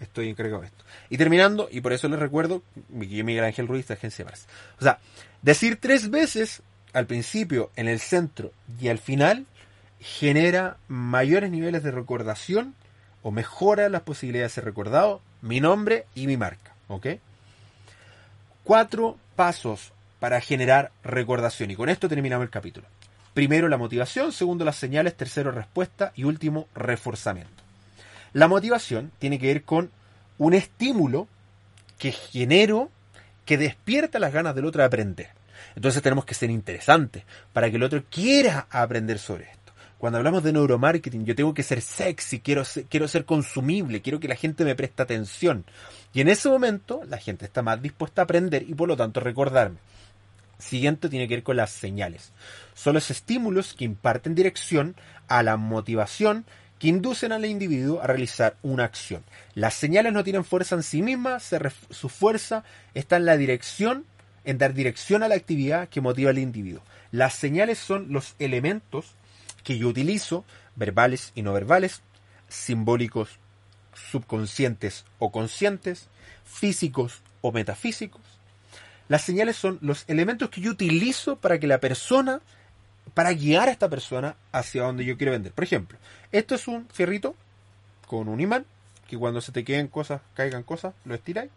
estoy 0.00 0.28
encargado 0.28 0.62
de 0.62 0.68
esto. 0.68 0.84
Y 1.10 1.18
terminando, 1.18 1.68
y 1.70 1.80
por 1.80 1.92
eso 1.92 2.08
les 2.08 2.18
recuerdo, 2.18 2.62
Miguel 2.88 3.44
Ángel 3.44 3.68
Ruiz 3.68 3.86
de 3.86 3.94
Agencia 3.94 4.24
Mars. 4.24 4.46
O 4.80 4.82
sea, 4.82 4.98
decir 5.42 5.78
tres 5.80 6.10
veces 6.10 6.62
al 6.92 7.06
principio, 7.06 7.70
en 7.76 7.88
el 7.88 8.00
centro 8.00 8.52
y 8.80 8.88
al 8.88 8.98
final 8.98 9.46
genera 10.00 10.76
mayores 10.88 11.50
niveles 11.50 11.82
de 11.82 11.90
recordación 11.90 12.74
o 13.22 13.30
mejora 13.30 13.88
las 13.88 14.02
posibilidades 14.02 14.52
de 14.52 14.54
ser 14.56 14.64
recordado, 14.64 15.20
mi 15.42 15.60
nombre 15.60 16.06
y 16.14 16.26
mi 16.26 16.36
marca. 16.36 16.74
¿Ok? 16.88 17.06
Cuatro 18.64 19.16
pasos 19.36 19.92
para 20.18 20.40
generar 20.40 20.90
recordación. 21.02 21.70
Y 21.70 21.76
con 21.76 21.88
esto 21.88 22.08
terminamos 22.08 22.44
el 22.44 22.50
capítulo. 22.50 22.86
Primero 23.34 23.68
la 23.68 23.78
motivación, 23.78 24.32
segundo 24.32 24.64
las 24.64 24.76
señales, 24.76 25.16
tercero 25.16 25.50
respuesta 25.50 26.12
y 26.16 26.24
último 26.24 26.68
reforzamiento. 26.74 27.62
La 28.32 28.48
motivación 28.48 29.12
tiene 29.18 29.38
que 29.38 29.46
ver 29.46 29.62
con 29.64 29.90
un 30.38 30.54
estímulo 30.54 31.28
que 31.98 32.12
genero 32.12 32.90
que 33.44 33.58
despierta 33.58 34.18
las 34.18 34.32
ganas 34.32 34.54
del 34.54 34.64
otro 34.64 34.80
de 34.80 34.86
aprender. 34.86 35.28
Entonces 35.76 36.02
tenemos 36.02 36.24
que 36.24 36.34
ser 36.34 36.50
interesantes 36.50 37.24
para 37.52 37.70
que 37.70 37.76
el 37.76 37.82
otro 37.82 38.02
quiera 38.10 38.66
aprender 38.70 39.18
sobre 39.18 39.44
esto. 39.44 39.59
Cuando 40.00 40.16
hablamos 40.16 40.42
de 40.42 40.54
neuromarketing, 40.54 41.26
yo 41.26 41.34
tengo 41.34 41.52
que 41.52 41.62
ser 41.62 41.82
sexy, 41.82 42.40
quiero 42.40 42.64
ser, 42.64 42.86
quiero 42.86 43.06
ser 43.06 43.26
consumible, 43.26 44.00
quiero 44.00 44.18
que 44.18 44.28
la 44.28 44.34
gente 44.34 44.64
me 44.64 44.74
preste 44.74 45.02
atención. 45.02 45.66
Y 46.14 46.22
en 46.22 46.28
ese 46.28 46.48
momento 46.48 47.02
la 47.06 47.18
gente 47.18 47.44
está 47.44 47.60
más 47.60 47.82
dispuesta 47.82 48.22
a 48.22 48.24
aprender 48.24 48.64
y 48.66 48.72
por 48.72 48.88
lo 48.88 48.96
tanto 48.96 49.20
recordarme. 49.20 49.76
Siguiente 50.58 51.10
tiene 51.10 51.28
que 51.28 51.34
ver 51.34 51.42
con 51.42 51.58
las 51.58 51.70
señales. 51.70 52.32
Son 52.72 52.94
los 52.94 53.10
estímulos 53.10 53.74
que 53.74 53.84
imparten 53.84 54.34
dirección 54.34 54.96
a 55.28 55.42
la 55.42 55.58
motivación 55.58 56.46
que 56.78 56.88
inducen 56.88 57.32
al 57.32 57.44
individuo 57.44 58.00
a 58.00 58.06
realizar 58.06 58.56
una 58.62 58.84
acción. 58.84 59.22
Las 59.54 59.74
señales 59.74 60.14
no 60.14 60.24
tienen 60.24 60.46
fuerza 60.46 60.76
en 60.76 60.82
sí 60.82 61.02
mismas, 61.02 61.54
su 61.90 62.08
fuerza 62.08 62.64
está 62.94 63.18
en 63.18 63.26
la 63.26 63.36
dirección, 63.36 64.06
en 64.46 64.56
dar 64.56 64.72
dirección 64.72 65.22
a 65.22 65.28
la 65.28 65.34
actividad 65.34 65.90
que 65.90 66.00
motiva 66.00 66.30
al 66.30 66.38
individuo. 66.38 66.80
Las 67.12 67.34
señales 67.34 67.76
son 67.78 68.10
los 68.10 68.34
elementos 68.38 69.14
que 69.62 69.78
yo 69.78 69.88
utilizo, 69.88 70.44
verbales 70.76 71.32
y 71.34 71.42
no 71.42 71.52
verbales, 71.52 72.02
simbólicos, 72.48 73.38
subconscientes 73.94 75.04
o 75.18 75.30
conscientes, 75.30 76.08
físicos 76.44 77.22
o 77.40 77.52
metafísicos, 77.52 78.22
las 79.08 79.22
señales 79.22 79.56
son 79.56 79.78
los 79.80 80.04
elementos 80.06 80.50
que 80.50 80.60
yo 80.60 80.70
utilizo 80.70 81.34
para 81.34 81.58
que 81.58 81.66
la 81.66 81.80
persona, 81.80 82.40
para 83.12 83.32
guiar 83.32 83.68
a 83.68 83.72
esta 83.72 83.88
persona 83.88 84.36
hacia 84.52 84.82
donde 84.82 85.04
yo 85.04 85.16
quiero 85.16 85.32
vender. 85.32 85.52
Por 85.52 85.64
ejemplo, 85.64 85.98
esto 86.30 86.54
es 86.54 86.68
un 86.68 86.86
fierrito 86.90 87.34
con 88.06 88.28
un 88.28 88.40
imán, 88.40 88.66
que 89.08 89.18
cuando 89.18 89.40
se 89.40 89.50
te 89.50 89.64
queden 89.64 89.88
cosas, 89.88 90.20
caigan 90.34 90.62
cosas, 90.62 90.94
lo 91.04 91.16
estiráis, 91.16 91.50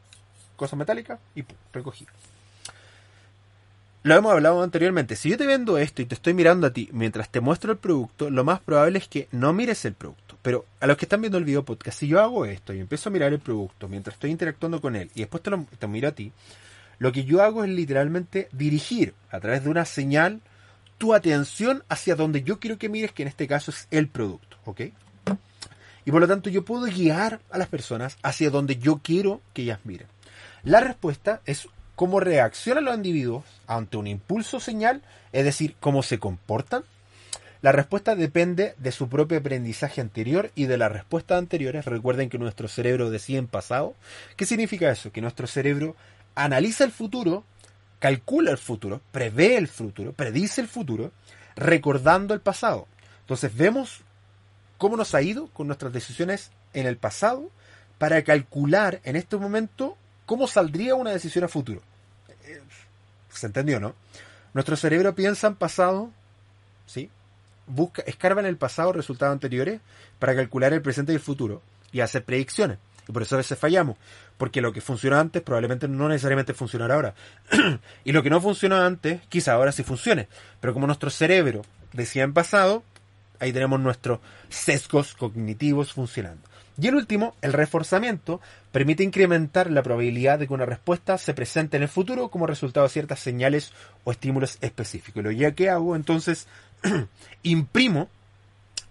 cosas 0.55 0.79
metálicas 0.79 1.19
y 1.35 1.43
pum, 1.43 1.55
recogido. 1.71 2.11
Lo 4.03 4.15
hemos 4.15 4.33
hablado 4.33 4.61
anteriormente. 4.61 5.15
Si 5.15 5.29
yo 5.29 5.37
te 5.37 5.45
vendo 5.45 5.77
esto 5.77 6.01
y 6.01 6.05
te 6.05 6.15
estoy 6.15 6.33
mirando 6.33 6.67
a 6.67 6.73
ti 6.73 6.89
mientras 6.91 7.29
te 7.29 7.39
muestro 7.39 7.71
el 7.71 7.77
producto, 7.77 8.29
lo 8.29 8.43
más 8.43 8.59
probable 8.59 8.99
es 8.99 9.07
que 9.07 9.29
no 9.31 9.53
mires 9.53 9.85
el 9.85 9.93
producto. 9.93 10.37
Pero 10.41 10.65
a 10.81 10.87
los 10.87 10.97
que 10.97 11.05
están 11.05 11.21
viendo 11.21 11.37
el 11.37 11.45
video 11.45 11.63
podcast, 11.63 11.99
si 11.99 12.09
yo 12.09 12.19
hago 12.19 12.45
esto 12.45 12.73
y 12.73 12.81
empiezo 12.81 13.07
a 13.07 13.13
mirar 13.13 13.31
el 13.31 13.39
producto 13.39 13.87
mientras 13.87 14.15
estoy 14.15 14.31
interactuando 14.31 14.81
con 14.81 14.97
él 14.97 15.09
y 15.15 15.21
después 15.21 15.41
te 15.41 15.51
lo 15.51 15.65
miro 15.87 16.09
a 16.09 16.11
ti, 16.11 16.33
lo 16.99 17.13
que 17.13 17.23
yo 17.23 17.41
hago 17.41 17.63
es 17.63 17.69
literalmente 17.69 18.49
dirigir 18.51 19.13
a 19.31 19.39
través 19.39 19.63
de 19.63 19.69
una 19.69 19.85
señal 19.85 20.41
tu 20.97 21.13
atención 21.13 21.83
hacia 21.87 22.15
donde 22.15 22.43
yo 22.43 22.59
quiero 22.59 22.77
que 22.77 22.89
mires, 22.89 23.13
que 23.13 23.21
en 23.21 23.29
este 23.29 23.47
caso 23.47 23.71
es 23.71 23.87
el 23.89 24.09
producto, 24.09 24.57
¿ok? 24.65 24.81
Y 26.03 26.11
por 26.11 26.19
lo 26.19 26.27
tanto 26.27 26.49
yo 26.49 26.65
puedo 26.65 26.83
guiar 26.85 27.39
a 27.49 27.57
las 27.57 27.69
personas 27.69 28.17
hacia 28.21 28.49
donde 28.49 28.75
yo 28.75 28.99
quiero 29.01 29.39
que 29.53 29.61
ellas 29.61 29.79
miren. 29.85 30.07
La 30.63 30.81
respuesta 30.81 31.41
es 31.45 31.67
cómo 31.95 32.19
reaccionan 32.19 32.85
los 32.85 32.95
individuos 32.95 33.43
ante 33.67 33.97
un 33.97 34.07
impulso 34.07 34.59
señal, 34.59 35.01
es 35.31 35.45
decir, 35.45 35.75
cómo 35.79 36.03
se 36.03 36.19
comportan. 36.19 36.83
La 37.61 37.71
respuesta 37.71 38.15
depende 38.15 38.75
de 38.77 38.91
su 38.91 39.07
propio 39.07 39.37
aprendizaje 39.37 40.01
anterior 40.01 40.51
y 40.53 40.65
de 40.65 40.77
las 40.77 40.91
respuestas 40.91 41.37
anteriores. 41.37 41.85
Recuerden 41.85 42.29
que 42.29 42.37
nuestro 42.37 42.67
cerebro 42.67 43.09
decide 43.09 43.37
en 43.37 43.47
pasado. 43.47 43.95
¿Qué 44.35 44.45
significa 44.45 44.91
eso? 44.91 45.13
Que 45.13 45.21
nuestro 45.21 45.47
cerebro 45.47 45.95
analiza 46.35 46.83
el 46.83 46.91
futuro, 46.91 47.45
calcula 47.99 48.51
el 48.51 48.57
futuro, 48.57 48.99
prevé 49.13 49.55
el 49.55 49.69
futuro, 49.69 50.11
predice 50.11 50.59
el 50.59 50.67
futuro, 50.67 51.13
recordando 51.55 52.33
el 52.33 52.41
pasado. 52.41 52.85
Entonces 53.21 53.55
vemos 53.55 54.01
cómo 54.77 54.97
nos 54.97 55.15
ha 55.15 55.21
ido 55.21 55.47
con 55.47 55.67
nuestras 55.67 55.93
decisiones 55.93 56.51
en 56.73 56.85
el 56.85 56.97
pasado 56.97 57.49
para 57.97 58.21
calcular 58.23 58.99
en 59.05 59.15
este 59.15 59.37
momento 59.37 59.95
cómo 60.25 60.47
saldría 60.47 60.95
una 60.95 61.11
decisión 61.11 61.43
a 61.43 61.47
futuro. 61.47 61.81
¿Se 63.29 63.47
entendió, 63.47 63.79
no? 63.79 63.95
Nuestro 64.53 64.75
cerebro 64.75 65.15
piensa 65.15 65.47
en 65.47 65.55
pasado, 65.55 66.11
¿sí? 66.85 67.09
Busca, 67.65 68.03
escarba 68.05 68.41
en 68.41 68.47
el 68.47 68.57
pasado 68.57 68.93
resultados 68.93 69.33
anteriores 69.33 69.81
para 70.19 70.35
calcular 70.35 70.73
el 70.73 70.81
presente 70.81 71.11
y 71.11 71.15
el 71.15 71.21
futuro 71.21 71.61
y 71.91 72.01
hacer 72.01 72.23
predicciones. 72.23 72.77
Y 73.07 73.11
por 73.11 73.21
eso 73.21 73.35
a 73.35 73.39
veces 73.39 73.57
fallamos. 73.57 73.97
Porque 74.37 74.61
lo 74.61 74.73
que 74.73 74.81
funcionó 74.81 75.19
antes 75.19 75.41
probablemente 75.41 75.87
no 75.87 76.07
necesariamente 76.09 76.53
funcionará 76.53 76.95
ahora. 76.95 77.15
y 78.03 78.11
lo 78.11 78.23
que 78.23 78.29
no 78.29 78.41
funcionó 78.41 78.77
antes, 78.77 79.21
quizá 79.29 79.53
ahora 79.53 79.71
sí 79.71 79.83
funcione. 79.83 80.27
Pero 80.59 80.73
como 80.73 80.87
nuestro 80.87 81.09
cerebro 81.09 81.63
decía 81.93 82.23
en 82.23 82.33
pasado, 82.33 82.83
ahí 83.39 83.51
tenemos 83.53 83.79
nuestros 83.79 84.19
sesgos 84.49 85.13
cognitivos 85.13 85.93
funcionando. 85.93 86.41
Y 86.79 86.87
el 86.87 86.95
último, 86.95 87.35
el 87.41 87.53
reforzamiento, 87.53 88.41
permite 88.71 89.03
incrementar 89.03 89.69
la 89.69 89.83
probabilidad 89.83 90.39
de 90.39 90.47
que 90.47 90.53
una 90.53 90.65
respuesta 90.65 91.17
se 91.17 91.33
presente 91.33 91.77
en 91.77 91.83
el 91.83 91.89
futuro 91.89 92.29
como 92.29 92.47
resultado 92.47 92.85
de 92.85 92.93
ciertas 92.93 93.19
señales 93.19 93.73
o 94.03 94.11
estímulos 94.11 94.57
específicos. 94.61 95.21
Y 95.21 95.23
lo 95.23 95.31
ya 95.31 95.51
que 95.51 95.69
hago, 95.69 95.95
entonces, 95.95 96.47
imprimo 97.43 98.09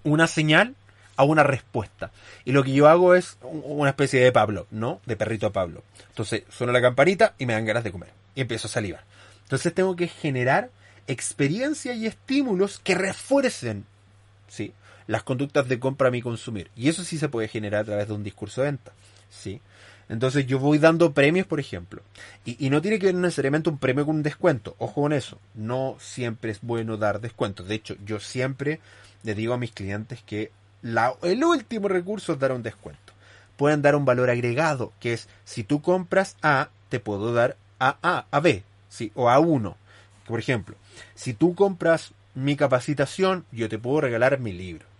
una 0.04 0.26
señal 0.28 0.74
a 1.16 1.24
una 1.24 1.42
respuesta. 1.42 2.10
Y 2.44 2.52
lo 2.52 2.62
que 2.62 2.72
yo 2.72 2.88
hago 2.88 3.14
es 3.14 3.36
una 3.42 3.90
especie 3.90 4.20
de 4.20 4.32
Pablo, 4.32 4.66
¿no? 4.70 5.00
De 5.06 5.16
perrito 5.16 5.52
Pablo. 5.52 5.82
Entonces 6.08 6.44
suena 6.50 6.72
la 6.72 6.80
campanita 6.80 7.34
y 7.38 7.46
me 7.46 7.52
dan 7.52 7.64
ganas 7.64 7.84
de 7.84 7.92
comer. 7.92 8.10
Y 8.34 8.40
empiezo 8.40 8.68
a 8.68 8.70
salivar. 8.70 9.04
Entonces 9.42 9.74
tengo 9.74 9.96
que 9.96 10.08
generar 10.08 10.70
experiencia 11.06 11.94
y 11.94 12.06
estímulos 12.06 12.78
que 12.78 12.94
refuercen, 12.94 13.84
¿sí? 14.48 14.72
Las 15.06 15.22
conductas 15.22 15.68
de 15.68 15.78
compra 15.78 16.08
a 16.08 16.10
mi 16.10 16.22
consumir. 16.22 16.70
Y 16.76 16.88
eso 16.88 17.04
sí 17.04 17.18
se 17.18 17.28
puede 17.28 17.48
generar 17.48 17.82
a 17.82 17.84
través 17.84 18.08
de 18.08 18.14
un 18.14 18.24
discurso 18.24 18.60
de 18.60 18.68
venta, 18.68 18.92
¿sí? 19.30 19.60
Entonces 20.08 20.46
yo 20.46 20.58
voy 20.58 20.78
dando 20.78 21.12
premios, 21.12 21.46
por 21.46 21.60
ejemplo. 21.60 22.02
Y, 22.44 22.64
y, 22.64 22.70
no 22.70 22.82
tiene 22.82 22.98
que 22.98 23.06
ver 23.06 23.14
necesariamente 23.14 23.70
un 23.70 23.78
premio 23.78 24.04
con 24.04 24.16
un 24.16 24.22
descuento. 24.22 24.74
Ojo 24.78 25.02
con 25.02 25.12
eso. 25.12 25.38
No 25.54 25.96
siempre 26.00 26.50
es 26.50 26.60
bueno 26.60 26.96
dar 26.96 27.20
descuentos. 27.20 27.66
De 27.66 27.76
hecho, 27.76 27.96
yo 28.04 28.20
siempre 28.20 28.80
le 29.22 29.34
digo 29.34 29.54
a 29.54 29.58
mis 29.58 29.72
clientes 29.72 30.22
que 30.26 30.50
el 31.22 31.44
último 31.44 31.88
recurso 31.88 32.32
es 32.32 32.38
dar 32.38 32.52
un 32.52 32.62
descuento. 32.62 33.12
Pueden 33.56 33.82
dar 33.82 33.94
un 33.94 34.04
valor 34.04 34.30
agregado, 34.30 34.92
que 35.00 35.12
es 35.12 35.28
si 35.44 35.62
tú 35.64 35.80
compras 35.80 36.36
A, 36.42 36.70
te 36.88 37.00
puedo 37.00 37.32
dar 37.32 37.56
a 37.78 37.96
A, 38.02 38.26
a 38.30 38.40
B, 38.40 38.64
¿sí? 38.88 39.12
o 39.14 39.30
a 39.30 39.38
1. 39.38 39.76
Por 40.26 40.38
ejemplo, 40.38 40.76
si 41.14 41.34
tú 41.34 41.54
compras 41.54 42.12
mi 42.34 42.56
capacitación, 42.56 43.44
yo 43.52 43.68
te 43.68 43.78
puedo 43.78 44.00
regalar 44.00 44.40
mi 44.40 44.52
libro 44.52 44.91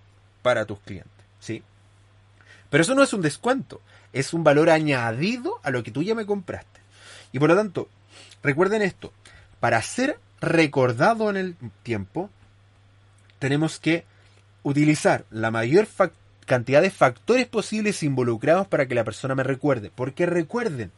para 0.42 0.66
tus 0.66 0.78
clientes. 0.80 1.10
¿sí? 1.40 1.62
Pero 2.70 2.82
eso 2.82 2.94
no 2.94 3.02
es 3.02 3.12
un 3.12 3.22
descuento, 3.22 3.80
es 4.12 4.32
un 4.32 4.44
valor 4.44 4.70
añadido 4.70 5.60
a 5.62 5.70
lo 5.70 5.82
que 5.82 5.90
tú 5.90 6.02
ya 6.02 6.14
me 6.14 6.26
compraste. 6.26 6.80
Y 7.32 7.38
por 7.38 7.48
lo 7.48 7.56
tanto, 7.56 7.88
recuerden 8.42 8.82
esto, 8.82 9.12
para 9.60 9.80
ser 9.82 10.18
recordado 10.40 11.30
en 11.30 11.36
el 11.36 11.56
tiempo, 11.82 12.30
tenemos 13.38 13.78
que 13.78 14.04
utilizar 14.62 15.24
la 15.30 15.50
mayor 15.50 15.88
cantidad 16.46 16.82
de 16.82 16.90
factores 16.90 17.46
posibles 17.46 18.02
involucrados 18.02 18.66
para 18.66 18.86
que 18.86 18.94
la 18.94 19.04
persona 19.04 19.34
me 19.34 19.42
recuerde. 19.42 19.90
Porque 19.94 20.26
recuerden, 20.26 20.92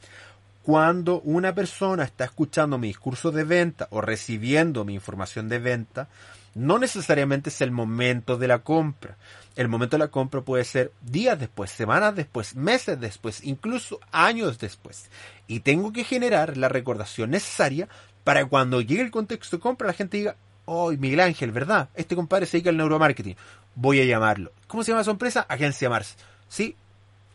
cuando 0.63 1.21
una 1.21 1.55
persona 1.55 2.05
está 2.05 2.25
escuchando 2.25 2.79
mi 2.79 2.89
discurso 2.89 3.31
de 3.31 3.45
venta 3.45 3.87
o 3.91 4.01
recibiendo 4.01 4.85
mi 4.85 4.95
información 4.95 5.49
de 5.49 5.59
venta, 5.59 6.09
no 6.55 6.79
necesariamente 6.79 7.51
es 7.51 7.61
el 7.61 7.71
momento 7.71 8.37
de 8.37 8.49
la 8.49 8.61
compra. 8.61 9.17
El 9.57 9.69
momento 9.69 9.97
de 9.97 10.05
la 10.05 10.11
compra 10.11 10.41
puede 10.41 10.65
ser 10.65 10.93
días 11.03 11.39
después, 11.39 11.71
semanas 11.71 12.15
después, 12.15 12.55
meses 12.55 12.99
después, 13.01 13.45
incluso 13.45 14.01
años 14.11 14.59
después. 14.59 15.11
Y 15.47 15.61
tengo 15.61 15.93
que 15.93 16.05
generar 16.05 16.57
la 16.57 16.69
recordación 16.69 17.31
necesaria 17.31 17.89
para 18.25 18.47
cuando 18.47 18.81
llegue 18.81 19.03
el 19.03 19.11
contexto 19.11 19.57
de 19.57 19.63
compra 19.63 19.89
la 19.89 19.93
gente 19.93 20.17
diga, 20.17 20.37
oh, 20.65 20.91
Miguel 20.93 21.21
Ángel, 21.21 21.53
¿verdad? 21.53 21.89
Este 21.95 22.17
compadre 22.17 22.47
se 22.47 22.57
dedica 22.57 22.71
al 22.71 22.77
neuromarketing. 22.77 23.37
Voy 23.75 24.01
a 24.01 24.05
llamarlo. 24.05 24.53
¿Cómo 24.67 24.83
se 24.83 24.93
llama 24.93 25.05
su 25.05 25.11
empresa? 25.11 25.47
Agencia 25.49 25.91
Mars. 25.91 26.17
Sí, 26.49 26.77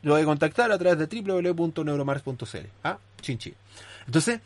lo 0.02 0.14
voy 0.14 0.22
a 0.22 0.26
contactar 0.26 0.72
a 0.72 0.78
través 0.78 0.98
de 0.98 1.22
www.neuromars.cl. 1.22 2.68
Ah, 2.84 2.98
chinchi. 3.22 3.54
Entonces, 4.06 4.40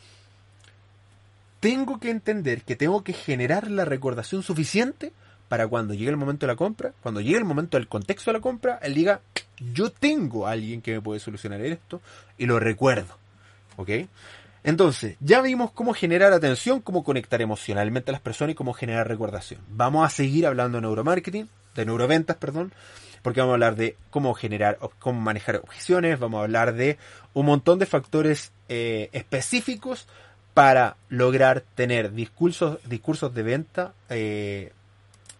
tengo 1.64 1.98
que 1.98 2.10
entender 2.10 2.60
que 2.60 2.76
tengo 2.76 3.02
que 3.02 3.14
generar 3.14 3.70
la 3.70 3.86
recordación 3.86 4.42
suficiente 4.42 5.14
para 5.48 5.66
cuando 5.66 5.94
llegue 5.94 6.10
el 6.10 6.18
momento 6.18 6.44
de 6.44 6.52
la 6.52 6.56
compra, 6.56 6.92
cuando 7.02 7.22
llegue 7.22 7.38
el 7.38 7.46
momento 7.46 7.78
del 7.78 7.88
contexto 7.88 8.30
de 8.30 8.36
la 8.36 8.42
compra, 8.42 8.78
él 8.82 8.92
diga, 8.92 9.22
yo 9.72 9.90
tengo 9.90 10.46
a 10.46 10.50
alguien 10.50 10.82
que 10.82 10.92
me 10.92 11.00
puede 11.00 11.20
solucionar 11.20 11.62
esto 11.62 12.02
y 12.36 12.44
lo 12.44 12.60
recuerdo. 12.60 13.16
¿Ok? 13.76 13.88
Entonces, 14.62 15.16
ya 15.20 15.40
vimos 15.40 15.70
cómo 15.70 15.94
generar 15.94 16.34
atención, 16.34 16.82
cómo 16.82 17.02
conectar 17.02 17.40
emocionalmente 17.40 18.10
a 18.10 18.12
las 18.12 18.20
personas 18.20 18.52
y 18.52 18.56
cómo 18.56 18.74
generar 18.74 19.08
recordación. 19.08 19.62
Vamos 19.70 20.04
a 20.04 20.10
seguir 20.10 20.46
hablando 20.46 20.76
de 20.76 20.82
neuromarketing, 20.82 21.48
de 21.74 21.86
neuroventas, 21.86 22.36
perdón, 22.36 22.74
porque 23.22 23.40
vamos 23.40 23.52
a 23.52 23.54
hablar 23.54 23.76
de 23.76 23.96
cómo 24.10 24.34
generar, 24.34 24.78
cómo 24.98 25.18
manejar 25.18 25.56
objeciones, 25.56 26.18
vamos 26.18 26.40
a 26.40 26.42
hablar 26.42 26.74
de 26.74 26.98
un 27.32 27.46
montón 27.46 27.78
de 27.78 27.86
factores 27.86 28.52
eh, 28.68 29.08
específicos 29.12 30.06
para 30.54 30.96
lograr 31.08 31.62
tener 31.74 32.12
discursos, 32.12 32.78
discursos 32.84 33.34
de 33.34 33.42
venta 33.42 33.92
eh, 34.08 34.72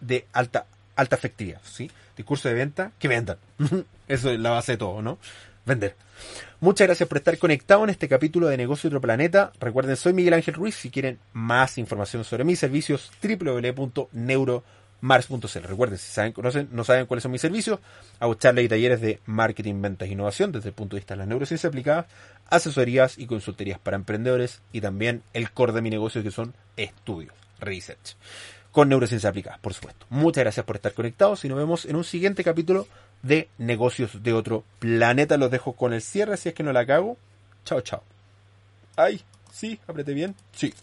de 0.00 0.26
alta, 0.32 0.66
alta 0.96 1.16
efectividad, 1.16 1.60
¿sí? 1.64 1.90
Discursos 2.16 2.50
de 2.50 2.54
venta 2.54 2.92
que 2.98 3.08
vendan. 3.08 3.38
Eso 4.08 4.30
es 4.30 4.40
la 4.40 4.50
base 4.50 4.72
de 4.72 4.78
todo, 4.78 5.00
¿no? 5.00 5.18
Vender. 5.64 5.96
Muchas 6.60 6.86
gracias 6.86 7.08
por 7.08 7.18
estar 7.18 7.38
conectado 7.38 7.84
en 7.84 7.90
este 7.90 8.08
capítulo 8.08 8.48
de 8.48 8.56
Negocio 8.56 8.88
otro 8.88 9.00
planeta. 9.00 9.52
Recuerden, 9.60 9.96
soy 9.96 10.12
Miguel 10.12 10.34
Ángel 10.34 10.54
Ruiz. 10.54 10.74
Si 10.74 10.90
quieren 10.90 11.18
más 11.32 11.78
información 11.78 12.24
sobre 12.24 12.44
mis 12.44 12.58
servicios, 12.58 13.10
www.neuromars.cl. 15.04 15.68
Recuerden, 15.68 15.98
si 15.98 16.10
saben, 16.10 16.32
conocen, 16.32 16.68
no 16.72 16.84
saben 16.84 17.06
cuáles 17.06 17.22
son 17.22 17.32
mis 17.32 17.40
servicios, 17.40 17.80
hago 18.20 18.34
charlas 18.34 18.64
y 18.64 18.68
talleres 18.68 19.00
de 19.00 19.20
marketing, 19.26 19.80
ventas 19.80 20.08
e 20.08 20.12
innovación 20.12 20.52
desde 20.52 20.70
el 20.70 20.74
punto 20.74 20.96
de 20.96 21.00
vista 21.00 21.14
de 21.14 21.18
las 21.18 21.28
neurociencias 21.28 21.68
aplicadas, 21.68 22.06
asesorías 22.48 23.18
y 23.18 23.26
consultorías 23.26 23.78
para 23.78 23.96
emprendedores 23.96 24.62
y 24.72 24.80
también 24.80 25.22
el 25.32 25.50
core 25.50 25.72
de 25.72 25.82
mi 25.82 25.90
negocio 25.90 26.22
que 26.22 26.30
son 26.30 26.54
estudios, 26.76 27.34
research 27.60 28.16
con 28.72 28.88
neurociencia 28.88 29.30
aplicada, 29.30 29.58
por 29.62 29.72
supuesto. 29.72 30.04
Muchas 30.10 30.42
gracias 30.42 30.66
por 30.66 30.74
estar 30.74 30.92
conectados 30.94 31.44
y 31.44 31.48
nos 31.48 31.58
vemos 31.58 31.84
en 31.84 31.94
un 31.94 32.02
siguiente 32.02 32.42
capítulo 32.42 32.88
de 33.22 33.48
negocios 33.56 34.24
de 34.24 34.32
otro 34.32 34.64
planeta. 34.80 35.36
Los 35.36 35.52
dejo 35.52 35.74
con 35.74 35.92
el 35.92 36.02
cierre 36.02 36.36
si 36.36 36.48
es 36.48 36.56
que 36.56 36.64
no 36.64 36.72
la 36.72 36.84
cago. 36.84 37.16
Chao, 37.64 37.82
chao. 37.82 38.02
Ay, 38.96 39.20
sí, 39.52 39.78
apreté 39.86 40.12
bien. 40.12 40.34
Sí. 40.52 40.74